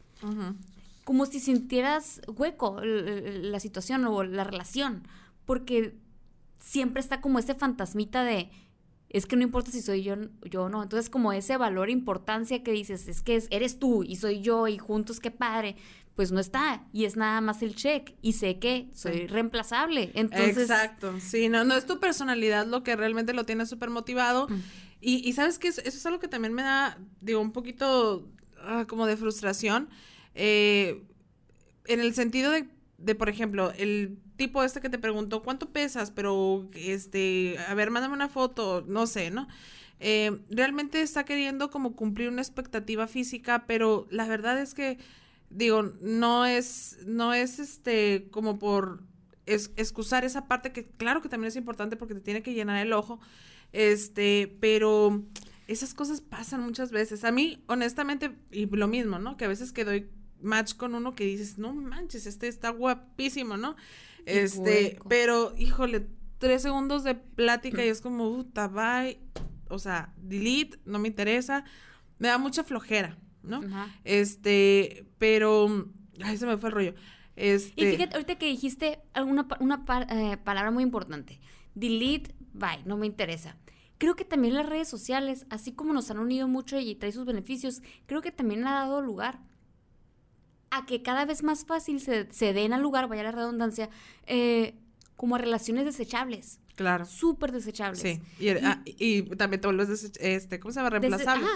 [1.07, 5.07] Como si sintieras hueco la situación o la relación.
[5.45, 5.97] Porque
[6.59, 8.51] siempre está como ese fantasmita de
[9.09, 10.83] es que no importa si soy yo yo no.
[10.83, 14.79] Entonces, como ese valor, importancia que dices, es que eres tú y soy yo y
[14.79, 15.77] juntos qué padre,
[16.17, 16.85] pues no está.
[16.93, 18.15] Y es nada más el check.
[18.21, 20.11] Y sé que soy reemplazable.
[20.15, 20.59] Entonces.
[20.59, 21.15] Exacto.
[21.21, 24.49] Sí, no, no es tu personalidad lo que realmente lo tiene súper motivado.
[24.49, 24.63] Mm.
[25.01, 28.29] Y, sabes que eso, es algo que también me da, digo, un poquito
[28.61, 29.89] ah, como de frustración.
[30.37, 31.03] Eh,
[31.87, 32.69] en el sentido de,
[32.99, 37.91] de, por ejemplo, el tipo este que te preguntó cuánto pesas, pero este, a ver,
[37.91, 39.49] mándame una foto, no sé, ¿no?
[39.99, 44.99] Eh, realmente está queriendo como cumplir una expectativa física, pero la verdad es que,
[45.49, 49.03] digo, no es, no es este, como por
[49.47, 52.93] excusar esa parte que claro que también es importante porque te tiene que llenar el
[52.93, 53.21] ojo,
[53.73, 55.23] este, pero
[55.67, 57.25] esas cosas pasan muchas veces.
[57.25, 59.37] A mí, honestamente, y lo mismo, ¿no?
[59.37, 60.09] Que a veces que doy
[60.41, 63.77] match con uno que dices, no manches, este está guapísimo, ¿no?
[64.25, 66.07] Este, pero, híjole,
[66.39, 69.19] tres segundos de plática y es como, puta, bye.
[69.69, 71.65] O sea, delete, no me interesa.
[72.19, 73.61] Me da mucha flojera, ¿no?
[74.05, 75.89] Este, pero.
[76.23, 76.95] Ay, se me fue el rollo.
[77.37, 77.73] Este...
[77.77, 81.41] Y fíjate, ahorita que dijiste una, una eh, palabra muy importante.
[81.75, 83.57] Delete, bye, no me interesa.
[83.99, 87.27] Creo que también las redes sociales, así como nos han unido mucho y trae sus
[87.27, 89.41] beneficios, creo que también ha dado lugar
[90.79, 93.91] a que cada vez más fácil se, se den al lugar, vaya la redundancia,
[94.27, 94.75] eh,
[95.17, 96.61] como relaciones desechables.
[96.77, 97.07] Claro.
[97.07, 98.01] Súper desechables.
[98.01, 98.21] Sí.
[98.63, 100.91] Ah, y, también te vuelves, este, ¿cómo se llama?
[100.91, 101.47] Reemplazable.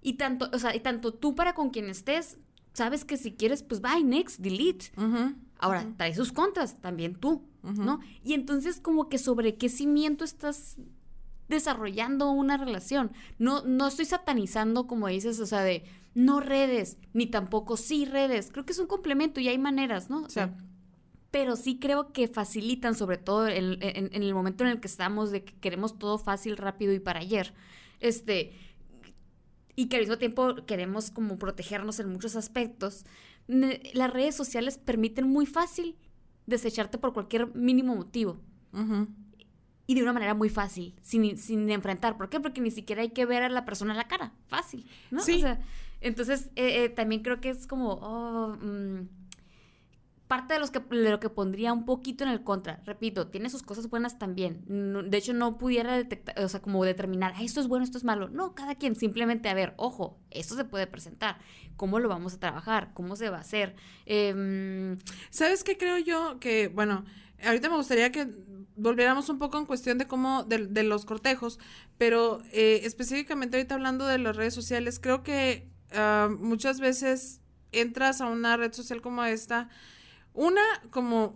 [0.00, 2.38] Y tanto, o sea, y tanto tú para con quien estés,
[2.72, 4.92] sabes que si quieres, pues bye, next, delete.
[5.58, 8.00] Ahora, trae sus contras, también tú, ¿no?
[8.24, 10.76] Y entonces, como que sobre qué cimiento estás
[11.48, 13.12] desarrollando una relación.
[13.38, 18.50] No, no estoy satanizando, como dices, o sea, de no redes, ni tampoco sí redes.
[18.52, 20.22] Creo que es un complemento y hay maneras, ¿no?
[20.22, 20.54] O sea,
[21.30, 25.44] pero sí creo que facilitan, sobre todo en, el momento en el que estamos, de
[25.44, 27.54] que queremos todo fácil, rápido y para ayer.
[28.00, 28.52] Este,
[29.74, 33.04] y que al mismo tiempo queremos como protegernos en muchos aspectos.
[33.48, 35.96] Las redes sociales permiten muy fácil
[36.46, 38.38] desecharte por cualquier mínimo motivo
[39.86, 42.16] y de una manera muy fácil, sin, sin enfrentar.
[42.16, 42.40] ¿Por qué?
[42.40, 44.32] Porque ni siquiera hay que ver a la persona a la cara.
[44.46, 45.22] Fácil, ¿no?
[45.22, 45.36] Sí.
[45.36, 45.60] O sea,
[46.02, 47.94] entonces, eh, eh, también creo que es como...
[47.94, 49.08] Oh, mm,
[50.32, 52.80] parte de, los que, de lo que pondría un poquito en el contra.
[52.86, 54.64] Repito, tiene sus cosas buenas también.
[55.10, 58.30] de hecho, no pudiera detectar, o sea, como determinar, esto es bueno, esto es malo.
[58.30, 61.36] No, cada quien simplemente, a ver, ojo, esto se puede presentar.
[61.76, 62.94] ¿Cómo lo vamos a trabajar?
[62.94, 63.76] ¿Cómo se va a hacer?
[64.06, 64.96] Em,
[65.28, 66.40] ¿Sabes qué creo yo?
[66.40, 67.04] Que, bueno,
[67.44, 68.26] ahorita me gustaría que
[68.74, 71.58] volviéramos un poco en cuestión de cómo, de, los cortejos,
[71.98, 77.40] pero eh, específicamente ahorita hablando de las redes sociales, creo que ah, muchas veces
[77.72, 79.68] entras a una red social como esta,
[80.34, 81.34] una, como,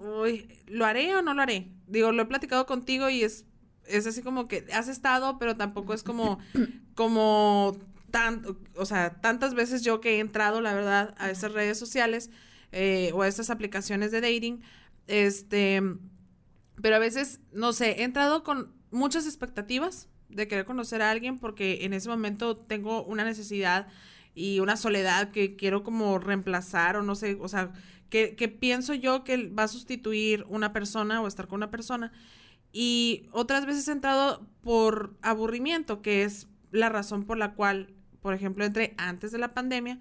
[0.66, 1.70] ¿lo haré o no lo haré?
[1.86, 3.44] Digo, lo he platicado contigo y es,
[3.86, 6.38] es así como que has estado, pero tampoco es como,
[6.94, 7.76] como
[8.10, 8.42] tan,
[8.74, 12.30] o sea, tantas veces yo que he entrado, la verdad, a esas redes sociales
[12.72, 14.62] eh, o a estas aplicaciones de dating,
[15.06, 15.82] este
[16.80, 21.38] pero a veces, no sé, he entrado con muchas expectativas de querer conocer a alguien
[21.38, 23.86] porque en ese momento tengo una necesidad
[24.36, 27.72] y una soledad que quiero como reemplazar o no sé, o sea,
[28.10, 32.12] que, que pienso yo que va a sustituir una persona o estar con una persona.
[32.70, 38.34] Y otras veces he entrado por aburrimiento, que es la razón por la cual, por
[38.34, 39.98] ejemplo, entré antes de la pandemia,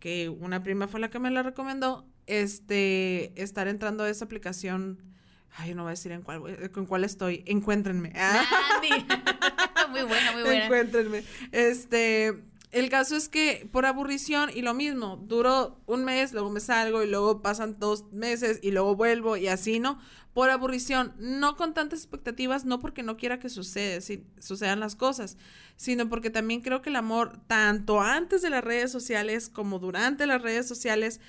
[0.00, 5.08] que una prima fue la que me la recomendó, este, estar entrando a esa aplicación
[5.56, 7.42] Ay, no voy a decir en cuál, con cuál estoy.
[7.46, 8.12] Encuéntrenme.
[9.90, 10.64] muy buena, muy buena.
[10.64, 11.24] Encuéntrenme.
[11.52, 16.60] Este, el caso es que por aburrición y lo mismo, duro un mes, luego me
[16.60, 19.98] salgo y luego pasan dos meses y luego vuelvo y así, ¿no?
[20.34, 24.96] Por aburrición, no con tantas expectativas, no porque no quiera que suceda, si, sucedan las
[24.96, 25.38] cosas,
[25.76, 30.26] sino porque también creo que el amor, tanto antes de las redes sociales como durante
[30.26, 31.20] las redes sociales,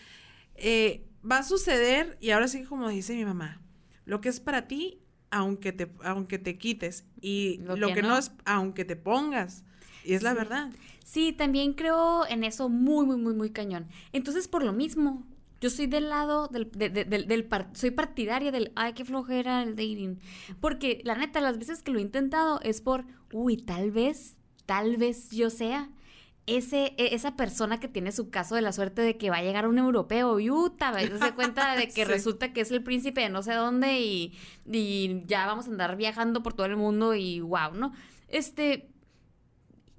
[0.56, 3.62] eh, va a suceder y ahora sí como dice mi mamá,
[4.04, 5.00] lo que es para ti,
[5.32, 8.18] aunque te, aunque te quites, y lo, que, no.
[8.18, 9.64] es, aunque te pongas.
[10.04, 10.72] Y es la verdad.
[11.10, 13.88] Sí, también creo en eso muy, muy, muy, muy cañón.
[14.14, 15.26] Entonces, por lo mismo,
[15.60, 20.20] yo soy del lado del, del, soy partidaria del, ay, qué flojera el dating.
[20.62, 24.98] Porque la neta, las veces que lo he intentado es por, uy, tal vez, tal
[24.98, 25.90] vez yo sea
[26.46, 29.42] ese, e, esa persona que tiene su caso de la suerte de que va a
[29.42, 33.30] llegar un europeo y uta, se cuenta de que resulta que es el príncipe de
[33.30, 34.38] no sé dónde y,
[34.72, 37.94] y, ya vamos a andar viajando por todo el mundo y wow, ¿no?
[38.28, 38.92] Este,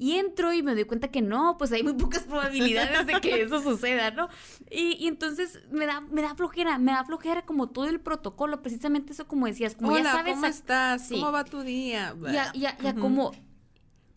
[0.00, 3.42] Y entro y me doy cuenta que no, pues hay muy pocas probabilidades de que
[3.42, 4.30] eso suceda, ¿no?
[4.70, 9.12] Y, entonces me da, me da flojera, me da flojera como todo el protocolo, precisamente
[9.12, 10.36] eso como decías, como ya sabes.
[10.36, 11.10] ¿Cómo estás?
[11.10, 12.16] ¿Cómo va tu día?
[12.32, 13.32] Ya, ya, ya, como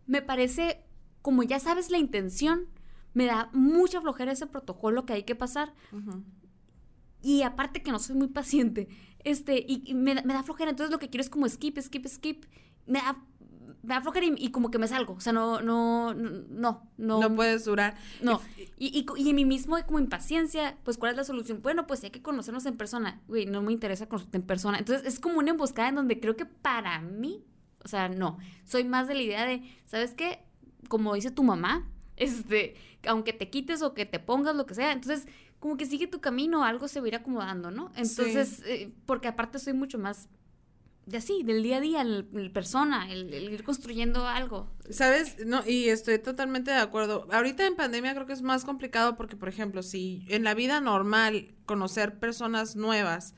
[0.05, 0.85] me parece,
[1.21, 2.69] como ya sabes la intención,
[3.13, 5.73] me da mucha flojera ese protocolo que hay que pasar.
[7.21, 8.87] Y aparte que no soy muy paciente,
[9.25, 12.45] este, y, me, me, da flojera, entonces lo que quiero es como skip, skip, skip.
[12.85, 13.21] Me da
[13.83, 15.13] me aflojar y, y, como que me salgo.
[15.13, 17.19] O sea, no, no, no, no.
[17.19, 17.95] No puedes durar.
[18.21, 18.41] No.
[18.77, 21.61] Y, y, y en mí mismo, como impaciencia, pues, ¿cuál es la solución?
[21.61, 23.21] Bueno, pues hay que conocernos en persona.
[23.27, 24.79] Güey, no me interesa conocerte en persona.
[24.79, 27.43] Entonces, es como una emboscada en donde creo que para mí,
[27.83, 28.37] o sea, no.
[28.63, 30.39] Soy más de la idea de, ¿sabes qué?
[30.87, 34.93] Como dice tu mamá, este, aunque te quites o que te pongas, lo que sea.
[34.93, 35.27] Entonces,
[35.59, 37.91] como que sigue tu camino, algo se va a ir acomodando, ¿no?
[37.95, 40.29] Entonces, eh, porque aparte soy mucho más
[41.05, 44.69] de así, del día a día, el, persona, el, ir construyendo algo.
[44.89, 45.45] ¿Sabes?
[45.45, 47.27] No, y estoy totalmente de acuerdo.
[47.31, 50.79] Ahorita en pandemia creo que es más complicado porque, por ejemplo, si en la vida
[50.79, 53.33] normal conocer personas nuevas,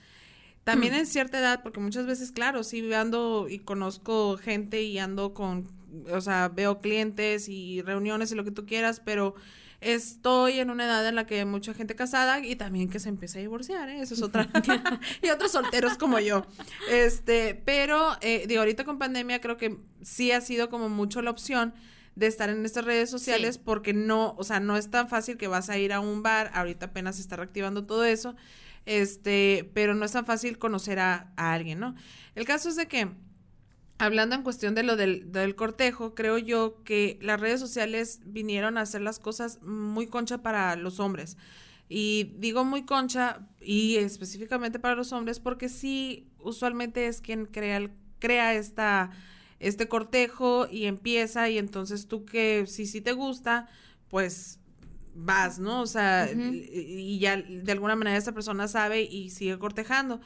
[0.63, 0.97] también mm.
[0.97, 5.67] en cierta edad, porque muchas veces, claro, sí ando y conozco gente y ando con,
[6.11, 9.35] o sea, veo clientes y reuniones y lo que tú quieras, pero
[9.81, 13.09] estoy en una edad en la que hay mucha gente casada y también que se
[13.09, 14.01] empieza a divorciar, ¿eh?
[14.01, 14.49] Eso es otra.
[15.21, 16.45] y otros solteros como yo.
[16.89, 21.31] Este, pero, eh, digo, ahorita con pandemia creo que sí ha sido como mucho la
[21.31, 21.73] opción
[22.15, 25.47] de estar en estas redes sociales porque no, o sea, no es tan fácil que
[25.47, 28.35] vas a ir a un bar, ahorita apenas se está reactivando todo eso,
[28.85, 31.93] este, pero no es tan fácil conocer a, a alguien, ¿no?
[32.35, 33.09] El caso es de que
[33.97, 38.81] hablando en cuestión de lo del, cortejo, creo yo que las redes sociales vinieron a
[38.81, 41.37] hacer las cosas muy concha para los hombres.
[41.87, 47.89] Y digo muy concha y específicamente para los hombres porque sí, usualmente es quien crea,
[48.19, 49.11] crea esta,
[49.59, 53.69] este cortejo y empieza y entonces tú que si sí te gusta,
[54.09, 54.59] pues
[55.13, 55.81] vas, ¿no?
[55.81, 60.19] O sea, y ya de alguna manera esa persona sabe y sigue cortejando.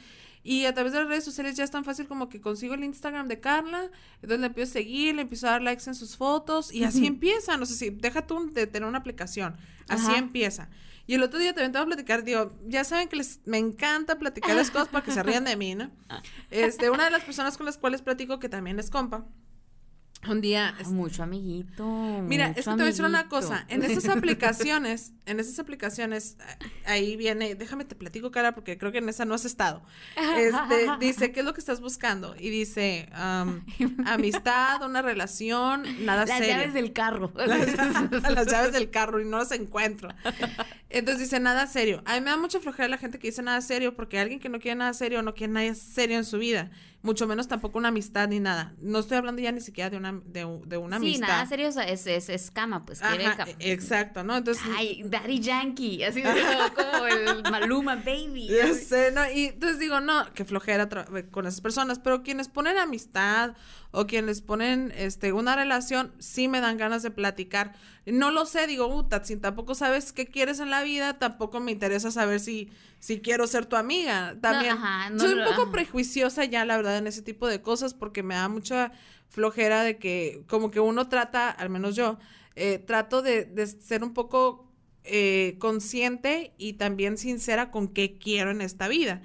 [0.50, 2.84] Y a través de las redes sociales ya es tan fácil como que consigo el
[2.84, 6.18] Instagram de Carla, entonces le empiezo a seguir, le empiezo a dar likes en sus
[6.18, 7.56] fotos y así empieza.
[7.56, 9.56] No sé si, deja tú de tener una aplicación,
[9.90, 10.68] así empieza.
[11.06, 13.60] Y el otro día también te voy a platicar, digo, ya saben que les, me
[13.60, 15.92] encanta platicar las cosas para que se rían de mí, ¿no?
[16.50, 19.26] Este, una de las personas con las cuales platico, que también es compa,
[20.28, 20.76] un día.
[20.78, 21.86] Ah, mucho amiguito.
[22.24, 23.66] Mira, es que te voy a decir una cosa.
[23.70, 26.38] En esas aplicaciones, en esas aplicaciones,
[26.86, 29.82] ahí viene, déjame te platico, cara, porque creo que en esa no has estado.
[30.38, 32.36] Este, dice, ¿qué es lo que estás buscando?
[32.38, 33.10] Y dice,
[34.06, 36.48] amistad, una relación, nada las serio.
[36.48, 37.32] Las llaves del carro.
[38.30, 40.10] Las, llaves del carro y no las encuentro.
[40.90, 42.02] Entonces dice, nada serio.
[42.06, 44.50] A mí me da mucha flojera la gente que dice nada serio, porque alguien que
[44.50, 46.70] no quiere nada serio no quiere nada serio en su vida
[47.02, 48.74] mucho menos tampoco una amistad ni nada.
[48.82, 51.28] No estoy hablando ya ni siquiera de una, de, de una amistad.
[51.28, 53.02] Sí, nada serio, es, es, es cama, pues.
[53.02, 54.36] Ajá, e, exacto, ¿no?
[54.36, 54.64] Entonces.
[54.76, 56.22] Ay, Daddy Yankee, así
[56.76, 58.48] como, el Maluma Baby.
[58.48, 59.22] Ya sé, ¿no?
[59.32, 60.90] Y entonces digo, no, que flojera
[61.32, 63.56] con esas personas, pero quienes ponen amistad
[63.92, 67.74] o quienes ponen este una relación, sí me dan ganas de platicar.
[68.06, 71.72] No lo sé, digo, puta, si tampoco sabes qué quieres en la vida, tampoco me
[71.72, 74.36] interesa saber si, si quiero ser tu amiga.
[74.42, 74.78] También
[75.18, 78.50] soy un poco prejuiciosa ya, la verdad, en ese tipo de cosas, porque me da
[78.50, 78.92] mucha
[79.30, 82.20] flojera de que, como que uno trata, al menos yo,
[82.56, 84.70] eh, trato de, de, ser un poco
[85.06, 89.22] eh, consciente y también sincera con qué quiero en esta vida.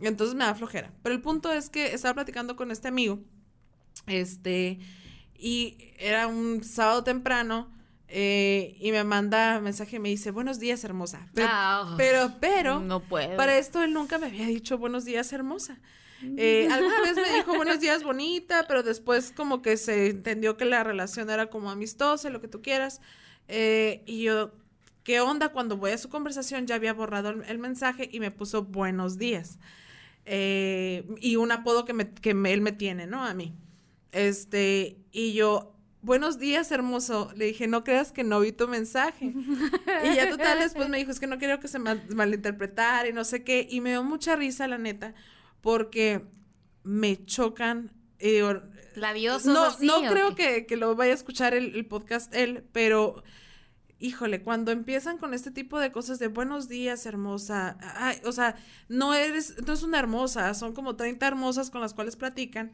[0.00, 0.92] Entonces me da flojera.
[1.02, 3.20] Pero el punto es que estaba platicando con este amigo,
[4.06, 4.78] este,
[5.34, 7.72] y era un sábado temprano
[8.16, 11.26] eh, y me manda mensaje y me dice, buenos días, hermosa.
[11.34, 13.36] Pero, ah, pero, pero, no puedo.
[13.36, 15.80] para esto él nunca me había dicho buenos días, hermosa.
[16.36, 20.64] Eh, alguna vez me dijo buenos días, bonita, pero después como que se entendió que
[20.64, 23.00] la relación era como amistosa, lo que tú quieras.
[23.48, 24.52] Eh, y yo,
[25.02, 25.48] ¿qué onda?
[25.48, 29.58] Cuando voy a su conversación ya había borrado el, mensaje y me puso buenos días.
[30.24, 33.24] y un apodo que, me, que él me tiene, ¿no?
[33.24, 33.56] A mí.
[34.12, 35.73] Este, y yo,
[36.04, 37.32] buenos días, hermoso.
[37.34, 39.32] Le dije, no creas que no vi tu mensaje.
[40.04, 43.12] y ya total, después me dijo, es que no quiero que se mal, malinterpretara y
[43.12, 43.66] no sé qué.
[43.68, 45.14] Y me dio mucha risa, la neta,
[45.60, 46.24] porque
[46.82, 47.90] me chocan.
[48.18, 48.42] Eh,
[48.94, 53.24] Labiosos no, no creo que, lo vaya a escuchar el, podcast él, pero
[53.98, 57.76] híjole, cuando empiezan con este tipo de cosas de buenos días, hermosa,
[58.24, 58.54] o sea,
[58.88, 62.72] no eres, no es una hermosa, son como 30 hermosas con las cuales platican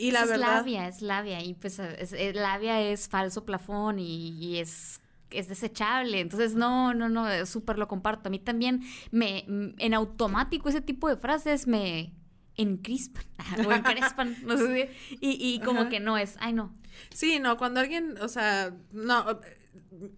[0.00, 0.56] y la es verdad.
[0.56, 1.42] labia, es labia.
[1.42, 6.18] Y pues es, eh, labia es falso plafón y, es es desechable.
[6.18, 8.28] Entonces, no, no, no, súper lo comparto.
[8.28, 8.82] A mí también
[9.12, 12.12] me, en automático ese tipo de frases me
[12.56, 13.24] encrispan
[13.66, 14.90] o encrespan, no sé
[15.20, 16.74] y, y como que no es, ay no.
[17.14, 19.40] Sí, no, cuando alguien, o sea, no,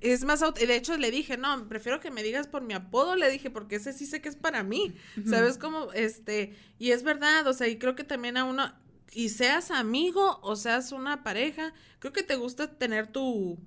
[0.00, 3.30] es más, de hecho le dije, no, prefiero que me digas por mi apodo, le
[3.30, 4.94] dije, porque ese sí sé que es para mí,
[5.26, 5.92] ¿sabes cómo?
[5.92, 8.72] Este, y es verdad, o sea, y creo que también a uno,
[9.14, 13.58] y seas amigo o seas una pareja, creo que te gusta tener tu,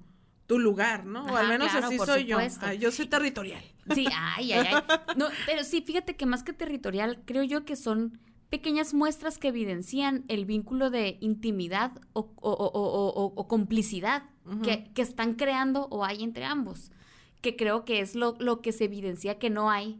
[0.48, 1.24] tu lugar, ¿no?
[1.26, 2.40] o al menos así soy yo.
[2.80, 3.64] yo soy territorial.
[3.94, 4.84] Sí, ay, ay, ay.
[5.18, 8.20] No, pero sí, fíjate que más que territorial, creo yo que son
[8.50, 14.24] pequeñas muestras que evidencian el vínculo de intimidad o, complicidad
[14.64, 16.92] que, están creando o hay entre ambos,
[17.42, 20.00] que creo que es lo, lo, que se evidencia que no hay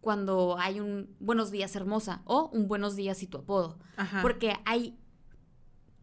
[0.00, 3.78] cuando hay un buenos días hermosa o un buenos días y tu apodo,
[4.22, 4.96] porque hay,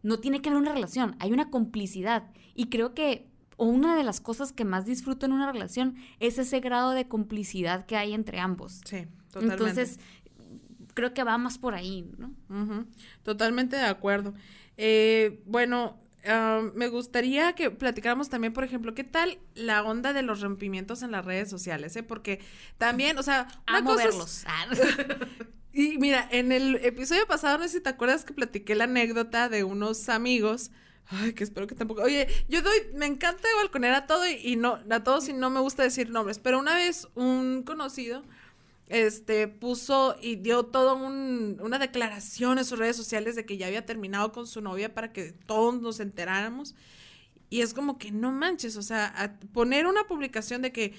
[0.02, 4.04] no tiene que haber una relación, hay una complicidad y creo que o una de
[4.04, 8.14] las cosas que más disfruto en una relación es ese grado de complicidad que hay
[8.14, 8.80] entre ambos.
[8.84, 9.64] Sí, totalmente.
[9.64, 9.98] Entonces,
[10.94, 12.86] creo que va más por ahí, ¿no?
[13.24, 14.32] Totalmente de acuerdo.
[14.76, 20.22] Eh, bueno, ah, me gustaría que platicáramos también, por ejemplo, qué tal la onda de
[20.22, 22.02] los rompimientos en las redes sociales, ¿eh?
[22.02, 22.40] Porque
[22.78, 24.44] también, o sea, una Amo verlos.
[24.46, 24.66] Ah.
[25.72, 29.48] y mira, en el episodio pasado, no sé si te acuerdas que platiqué la anécdota
[29.48, 30.70] de unos amigos.
[31.10, 32.02] Ay, que espero que tampoco.
[32.02, 35.48] Oye, yo doy, me encanta balconear a todo y, y no, a todos y no
[35.48, 38.22] me gusta decir nombres, pero una vez un conocido
[38.88, 43.84] este, puso y dio toda una declaración en sus redes sociales de que ya había
[43.84, 46.74] terminado con su novia para que todos nos enteráramos.
[47.50, 50.94] Y es como que no manches, o sea, poner una publicación de que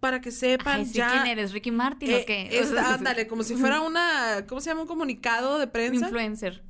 [0.00, 1.10] para que sepan ya.
[1.10, 1.52] ¿Quién eres?
[1.52, 2.64] ¿Ricky Martin o eh, qué?
[2.78, 4.82] ándale, como si fuera una, ¿cómo se llama?
[4.82, 6.06] Un comunicado de prensa.
[6.06, 6.62] Influencer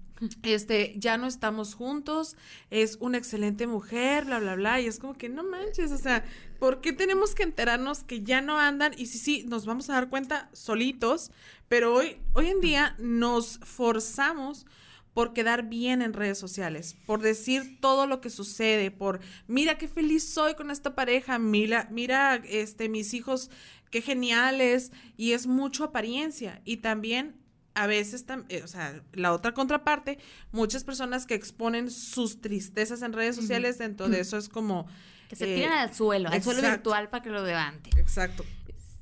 [0.43, 2.37] este, ya no estamos juntos,
[2.71, 6.25] es una excelente mujer, bla, bla, bla, y es como que no manches, o sea,
[6.59, 8.93] ¿por qué tenemos que enterarnos que ya no andan?
[8.97, 11.31] Y sí, sí, nos vamos a dar cuenta solitos,
[11.69, 14.67] pero hoy, hoy en día nos forzamos
[15.13, 19.89] por quedar bien en redes sociales, por decir todo lo que sucede, por mira qué
[19.89, 23.51] feliz soy con esta pareja, mira, mira, este, mis hijos,
[23.91, 27.46] qué geniales, y es mucho apariencia, y también
[27.77, 30.19] a veces, eh, o sea, la otra contraparte,
[30.51, 34.87] muchas personas que exponen sus tristezas en redes sociales, dentro de eso es como...
[35.29, 37.91] Que se tiran al suelo, al suelo virtual para que lo levante.
[37.99, 38.45] Exacto.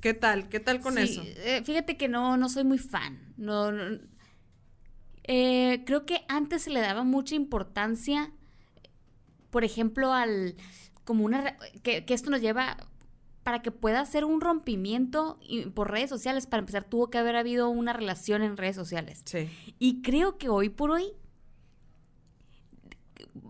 [0.01, 0.49] ¿Qué tal?
[0.49, 1.21] ¿Qué tal con eso?
[1.23, 3.33] Eh, fíjate que no, no soy muy fan.
[3.37, 3.71] No,
[5.23, 8.31] eh, creo que antes se le daba mucha importancia,
[9.51, 10.55] por ejemplo, al
[11.05, 12.77] como una que, que esto nos lleva
[13.45, 15.39] para que pueda hacer un rompimiento
[15.75, 19.21] por redes sociales, para empezar, tuvo que haber habido una relación en redes sociales.
[19.23, 19.47] Sí.
[19.77, 21.13] Y creo que hoy por hoy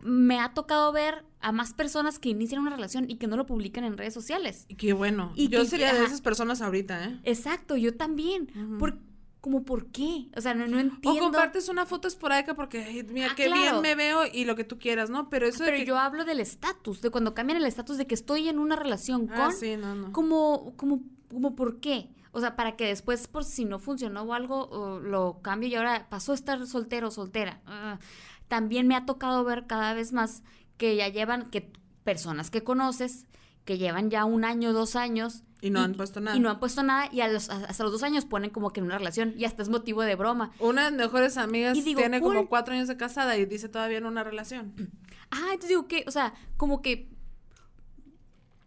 [0.01, 3.45] me ha tocado ver a más personas que inician una relación y que no lo
[3.45, 4.65] publican en redes sociales.
[4.67, 5.31] Y qué bueno.
[5.33, 7.19] Y yo sería de esas personas ahorita, ¿eh?
[7.23, 8.49] Exacto, yo también.
[8.77, 8.99] Porque
[9.45, 11.19] como por qué, o sea, no, no entiendo.
[11.19, 14.63] O compartes una foto esporádica porque, mira, ah, qué bien me veo y lo que
[14.63, 15.29] tú quieras, ¿no?
[15.29, 18.49] Pero eso Pero yo hablo del estatus, de cuando cambian el estatus de que estoy
[18.49, 19.53] en una relación ah, con...
[19.53, 20.11] sí, no, no.
[20.13, 22.09] Como, como, como, ¿por qué?
[22.31, 26.07] O sea, para que después, por si no funcionó o algo, lo cambie y ahora
[26.09, 27.61] pasó a estar soltero o soltera.
[27.67, 27.99] Ah,
[28.47, 30.41] también me ha tocado ver cada vez más
[30.77, 31.71] que ya llevan, que
[32.03, 33.27] personas que conoces,
[33.65, 36.37] que llevan ya un año, dos años, y no han puesto nada.
[36.37, 38.81] Y no han puesto nada y a los, hasta los dos años ponen como que
[38.81, 40.51] en una relación y hasta es motivo de broma.
[40.59, 44.05] Una de mis mejores amigas tiene como cuatro años de casada y dice todavía en
[44.05, 44.73] una relación.
[45.31, 47.09] Ah, entonces digo que, o sea, como que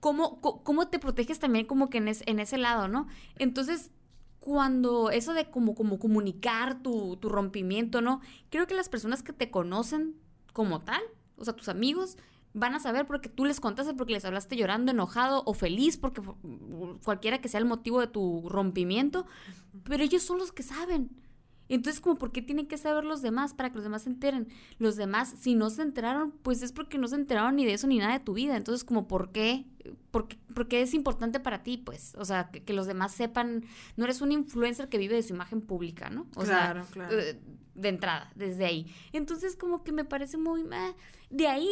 [0.01, 3.09] ¿Cómo, cómo, te proteges también como que en, en, ese lado, ¿no?
[3.37, 3.91] Entonces,
[4.39, 8.21] cuando eso de como, como comunicar tu, tu, rompimiento, ¿no?
[8.51, 10.15] Creo que las personas que te conocen
[10.53, 11.03] como tal,
[11.37, 12.17] o sea, tus amigos,
[12.55, 16.23] van a saber porque tú les contaste, porque les hablaste llorando, enojado o feliz, porque
[17.05, 19.27] cualquiera que sea el motivo de tu rompimiento,
[19.85, 21.11] pero ellos son los que saben.
[21.69, 24.49] Entonces, como, ¿por qué tienen que saber los demás para que los demás se enteren?
[24.79, 27.87] Los demás, si no se enteraron, pues es porque no se enteraron ni de eso
[27.87, 28.57] ni nada de tu vida.
[28.57, 29.67] Entonces, como, ¿por qué?
[30.11, 32.15] Porque, porque es importante para ti, pues.
[32.17, 33.65] O sea, que, los demás sepan.
[33.97, 36.27] No eres un influencer que vive de su imagen pública, ¿no?
[36.37, 37.19] O claro, claro.
[37.19, 37.39] Eh,
[37.75, 38.93] de entrada, desde ahí.
[39.13, 40.65] Entonces, como que me parece muy.
[41.29, 41.69] de ahí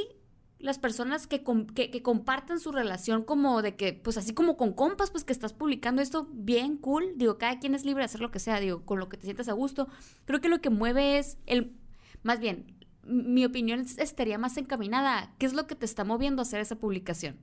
[0.58, 1.42] las personas que,
[1.74, 2.02] que,
[2.58, 6.28] su relación como de que, pues así como con compas, pues que estás publicando esto
[6.32, 9.08] bien cool, digo, cada quien es libre de hacer lo que sea, digo, con lo
[9.08, 9.88] que te sientas a gusto.
[10.24, 11.72] Creo que lo que mueve es el,
[12.22, 16.44] más bien, mi opinión estaría más encaminada, ¿qué es lo que te está moviendo a
[16.44, 17.36] hacer esa publicación?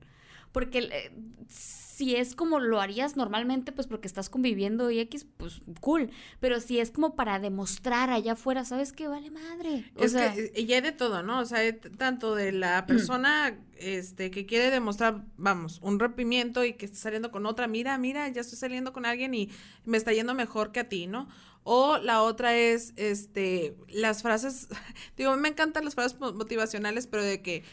[0.54, 1.10] Porque eh,
[1.48, 6.10] si es como lo harías normalmente, pues porque estás conviviendo y X, pues cool.
[6.38, 9.08] Pero si es como para demostrar allá afuera, ¿sabes qué?
[9.08, 9.90] Vale madre.
[9.96, 11.40] O es sea, que ya hay de todo, ¿no?
[11.40, 11.60] O sea,
[11.96, 17.32] tanto de la persona este, que quiere demostrar, vamos, un rompimiento y que está saliendo
[17.32, 19.50] con otra, mira, mira, ya estoy saliendo con alguien y
[19.84, 21.28] me está yendo mejor que a ti, ¿no?
[21.66, 24.68] O la otra es, este, las frases,
[25.16, 27.64] digo, me encantan las frases motivacionales, pero de que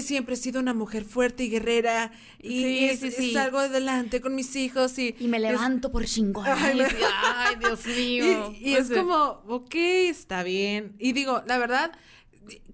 [0.00, 2.90] siempre he sido una mujer fuerte y guerrera y
[3.32, 5.14] salgo adelante con mis hijos y...
[5.18, 6.46] Y me levanto por chingón.
[6.46, 6.80] Ay,
[7.58, 8.54] Dios mío.
[8.58, 10.94] Y, es como, ok, está bien.
[10.98, 11.92] Y digo, la verdad,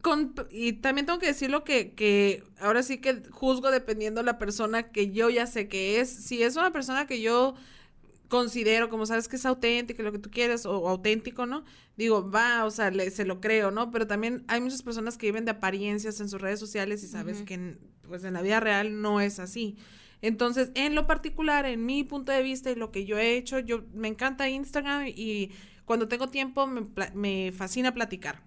[0.00, 4.90] con, y también tengo que decirlo que, que ahora sí que juzgo dependiendo la persona
[4.90, 6.08] que yo ya sé que es.
[6.08, 7.54] Si es una persona que yo
[8.28, 11.64] considero, como sabes que es auténtica, lo que tú quieres, o, auténtico, ¿no?
[11.96, 13.90] Digo, va, o sea, se lo creo, ¿no?
[13.90, 17.42] Pero también hay muchas personas que viven de apariencias en sus redes sociales y sabes
[17.42, 19.76] que, pues, en la vida real no es así.
[20.20, 23.58] Entonces, en lo particular, en mi punto de vista y lo que yo he hecho,
[23.60, 25.52] yo me encanta Instagram y
[25.84, 28.42] cuando tengo tiempo me, me fascina platicar.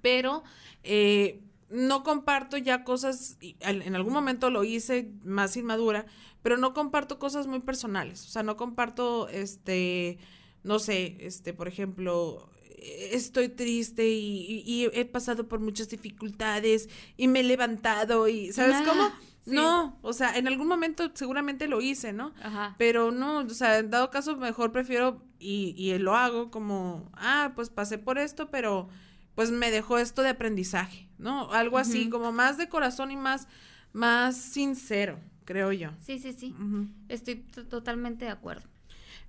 [0.00, 0.42] Pero
[0.82, 1.40] eh,
[1.72, 6.04] no comparto ya cosas, en algún momento lo hice más inmadura,
[6.42, 8.26] pero no comparto cosas muy personales.
[8.26, 10.18] O sea, no comparto, este,
[10.64, 17.40] no sé, este, por ejemplo, estoy triste y, he pasado por muchas dificultades y me
[17.40, 19.10] he levantado y, ¿sabes ah, cómo?
[19.44, 22.32] No, o sea, en algún momento seguramente lo hice, ¿no?
[22.42, 22.76] Ajá.
[22.78, 27.52] Pero no, o sea, en dado caso mejor prefiero y, y lo hago como, ah,
[27.54, 28.88] pues pasé por esto, pero
[29.34, 31.52] pues me dejó esto de aprendizaje, ¿no?
[31.52, 33.48] Algo así, como más de corazón y más,
[33.92, 35.90] más sincero creo yo.
[36.04, 36.54] Sí, sí, sí.
[37.08, 37.36] Estoy
[37.68, 38.68] totalmente de acuerdo.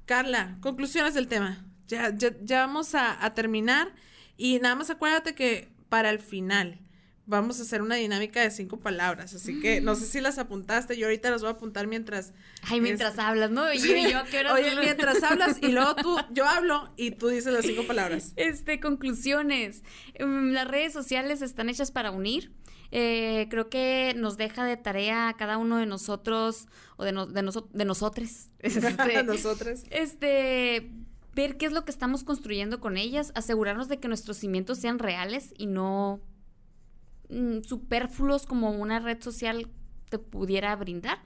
[0.05, 1.65] Carla, conclusiones del tema.
[1.87, 3.93] Ya, ya, ya vamos a, a, terminar
[4.37, 6.79] y nada más acuérdate que para el final
[7.25, 10.97] vamos a hacer una dinámica de cinco palabras, así que no sé si las apuntaste,
[10.97, 12.33] yo ahorita las voy a apuntar mientras...
[12.63, 13.71] Ay, mientras hablas, ¿no?
[13.73, 14.21] Y yo,
[14.53, 18.33] Oye, mientras hablas y luego tú, yo hablo y tú dices las cinco palabras.
[18.43, 19.83] Este, conclusiones.
[20.19, 22.51] Mm, las redes sociales están hechas para unir
[22.95, 27.63] eh, creo que nos deja de tarea a cada uno de nosotros o de, de,
[27.73, 28.49] de nosotros.
[28.59, 29.83] Este, nosotros.
[29.89, 30.91] Este,
[31.33, 34.99] ver qué es lo que estamos construyendo con ellas, asegurarnos de que nuestros cimientos sean
[34.99, 36.21] reales y no
[37.33, 39.67] mm, superfluos como una red social
[40.09, 41.17] te pudiera brindar.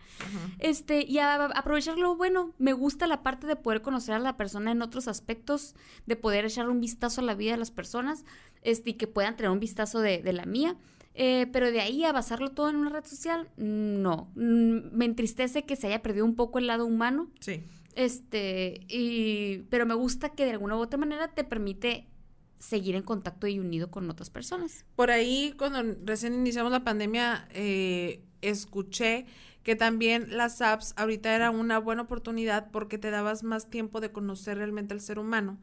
[0.59, 4.81] Este, y aprovecharlo, bueno, me gusta la parte de poder conocer a la persona en
[4.81, 8.23] otros aspectos, de poder echar un vistazo a la vida de las personas,
[8.61, 10.77] este, y que puedan tener un vistazo de, de la mía.
[11.19, 14.31] Eh, pero de ahí a basarlo todo en una red social, no.
[14.35, 17.29] Mm, me entristece que se haya perdido un poco el lado humano.
[17.39, 17.63] Sí.
[17.95, 22.07] Este, y, pero me gusta que de alguna u otra manera te permite
[22.59, 24.85] seguir en contacto y unido con otras personas.
[24.95, 29.25] Por ahí, cuando recién iniciamos la pandemia, eh, escuché
[29.63, 34.11] que también las apps ahorita era una buena oportunidad porque te dabas más tiempo de
[34.11, 35.57] conocer realmente al ser humano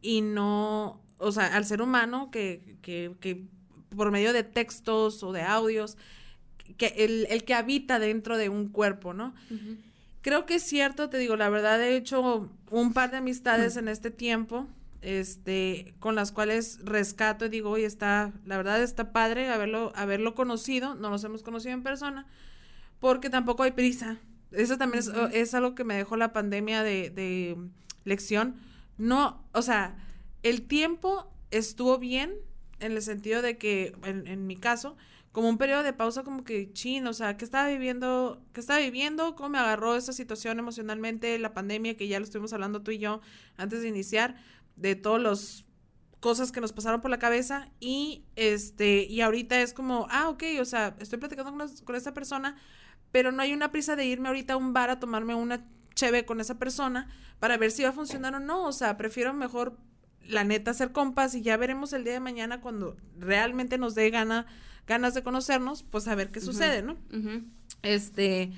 [0.00, 3.44] y no, o sea, al ser humano que, que, que
[3.94, 5.96] por medio de textos o de audios,
[6.76, 9.34] que el, el que habita dentro de un cuerpo, ¿no?
[10.22, 13.88] Creo que es cierto, te digo, la verdad he hecho un par de amistades en
[13.88, 14.68] este tiempo,
[15.02, 20.34] este, con las cuales rescato y digo, oye, está, la verdad está padre haberlo, haberlo
[20.34, 22.26] conocido, no los hemos conocido en persona,
[22.98, 24.18] porque tampoco hay prisa.
[24.52, 27.56] Eso también es, es, algo que me dejó la pandemia de, de
[28.04, 28.56] lección.
[28.98, 29.96] No, o sea,
[30.42, 32.34] el tiempo estuvo bien,
[32.80, 34.96] en el sentido de que, en, mi caso,
[35.32, 38.42] como un periodo de pausa como que chin, o sea, ¿qué estaba viviendo?
[38.52, 39.36] ¿Qué estaba viviendo?
[39.36, 41.38] ¿Cómo me agarró esa situación emocionalmente?
[41.38, 43.20] La pandemia, que ya lo estuvimos hablando tú y yo
[43.56, 44.36] antes de iniciar,
[44.80, 45.64] de todas las
[46.20, 50.42] cosas que nos pasaron por la cabeza y este, y ahorita es como, ah, ok,
[50.60, 52.56] o sea, estoy platicando con, con esta persona,
[53.10, 56.24] pero no hay una prisa de irme ahorita a un bar a tomarme una cheve
[56.24, 57.08] con esa persona
[57.38, 59.78] para ver si va a funcionar o no, o sea, prefiero mejor
[60.26, 64.10] la neta, ser compas y ya veremos el día de mañana cuando realmente nos dé
[64.10, 64.46] gana,
[64.86, 66.96] ganas de conocernos, pues a ver qué sucede, ¿no?
[67.82, 68.52] Este,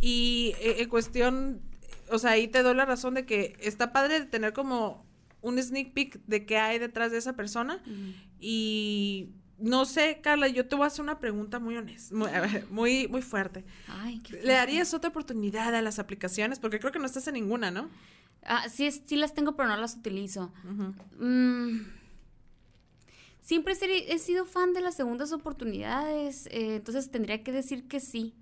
[0.00, 1.62] y eh, en cuestión,
[2.10, 5.05] o sea, ahí te doy la razón de que está padre de tener como
[5.46, 7.82] un sneak peek de qué hay detrás de esa persona
[8.40, 12.14] y no sé, Carla, yo te voy a hacer una pregunta muy honesta,
[12.70, 13.64] muy, muy, fuerte.
[13.88, 16.58] Ay, qué ¿Le darías otra oportunidad a las aplicaciones?
[16.58, 17.88] Porque creo que no estás en ninguna, ¿no?
[18.42, 20.52] Ah, sí, sí las tengo, pero no las utilizo.
[21.18, 21.78] Mm,
[23.40, 23.74] siempre
[24.08, 28.34] he sido fan de las segundas oportunidades, eh, entonces tendría que decir que sí.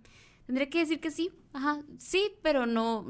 [0.47, 3.07] Tendría que decir que sí, ajá, sí, pero no,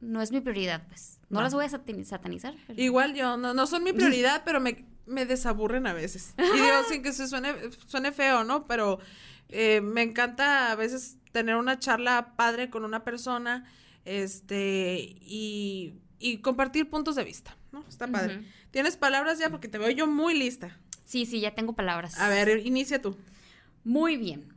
[0.00, 1.18] no es mi prioridad, pues.
[1.32, 2.54] No, las voy a satanizar.
[2.76, 6.34] Igual yo, no, no son mi prioridad, pero me, me desaburren a veces.
[6.38, 7.54] Y digo, sin que se suene,
[7.86, 8.66] suene feo, ¿no?
[8.66, 8.98] Pero
[9.48, 13.64] eh, me encanta a veces tener una charla padre con una persona
[14.04, 15.98] este, y,
[16.42, 17.84] compartir puntos de vista, ¿no?
[17.88, 18.42] Está padre.
[18.70, 19.50] ¿Tienes palabras ya?
[19.50, 20.78] Porque te veo yo muy lista.
[21.04, 22.18] Sí, sí, ya tengo palabras.
[22.20, 23.16] A ver, inicia tú.
[23.84, 24.54] Muy bien.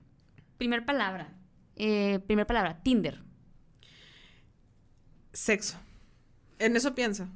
[0.57, 1.33] Primer palabra.
[1.75, 3.21] Eh, primer palabra, Tinder.
[5.33, 5.77] Sexo.
[6.59, 7.27] En eso pienso.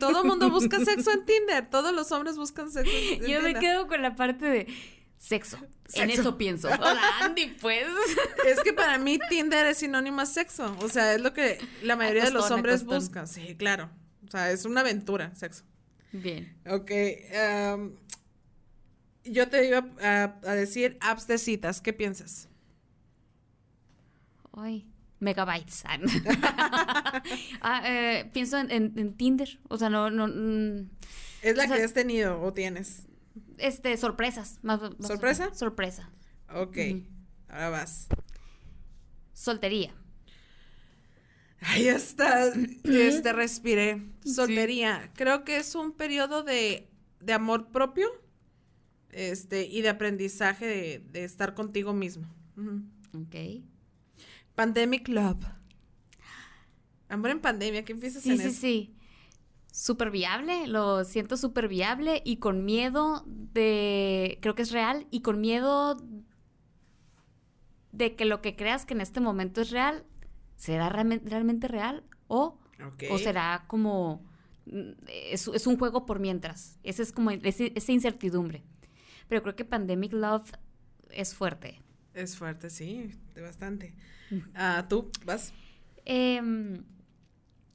[0.00, 1.68] Todo el mundo busca sexo en Tinder.
[1.68, 4.66] Todos los hombres buscan sexo en Yo me quedo con la parte de
[5.18, 5.58] Sexo.
[5.94, 6.68] En eso pienso.
[6.80, 7.86] Hola, Andy, pues.
[8.46, 10.76] Es que para mí Tinder es sinónimo a sexo.
[10.80, 13.26] O sea, es lo que la mayoría de los hombres buscan.
[13.26, 13.90] Sí, claro.
[14.26, 15.64] O sea, es una aventura, sexo.
[16.12, 16.54] Bien.
[16.68, 16.90] Ok.
[19.24, 21.80] yo te iba a, decir apps de citas.
[21.80, 22.48] ¿Qué piensas?
[24.52, 24.86] Ay,
[25.24, 25.84] megabytes.
[27.60, 29.58] ah, eh, pienso en, Tinder.
[29.68, 30.10] O sea, no.
[30.10, 30.90] no mm,
[31.42, 33.06] ¿Es la que has tenido o tienes?
[33.58, 34.58] Este, sorpresas.
[34.62, 35.52] Más, ¿Sorpresa?
[35.54, 36.10] sorpresa.
[36.54, 36.78] Ok.
[37.48, 38.06] Ahora vas.
[39.32, 39.92] Soltería.
[41.60, 42.52] Ahí está.
[42.84, 44.02] Este, respiré.
[44.24, 45.10] Soltería.
[45.14, 46.88] Creo que es un periodo de,
[47.20, 48.08] de amor propio.
[49.10, 52.26] Este, y de aprendizaje de, estar contigo mismo.
[53.14, 53.62] Ok.
[54.54, 55.44] Pandemic Love.
[57.08, 58.94] Amor en pandemia, ¿qué empiezas en sí, Sí, sí, sí
[59.74, 65.20] súper viable, lo siento súper viable y con miedo de, creo que es real, y
[65.20, 65.96] con miedo
[67.90, 70.04] de que lo que creas que en este momento es real,
[70.54, 72.60] ¿será realmente real o,
[73.10, 74.24] o será como,
[75.08, 76.78] es, es, un juego por mientras?
[76.84, 78.62] Ese es como, esa incertidumbre.
[79.26, 80.52] Pero creo que Pandemic Love
[81.10, 81.82] es fuerte.
[82.14, 83.94] Es fuerte, sí, bastante.
[84.54, 85.52] Ah, ¿Tú vas?
[86.04, 86.84] Em,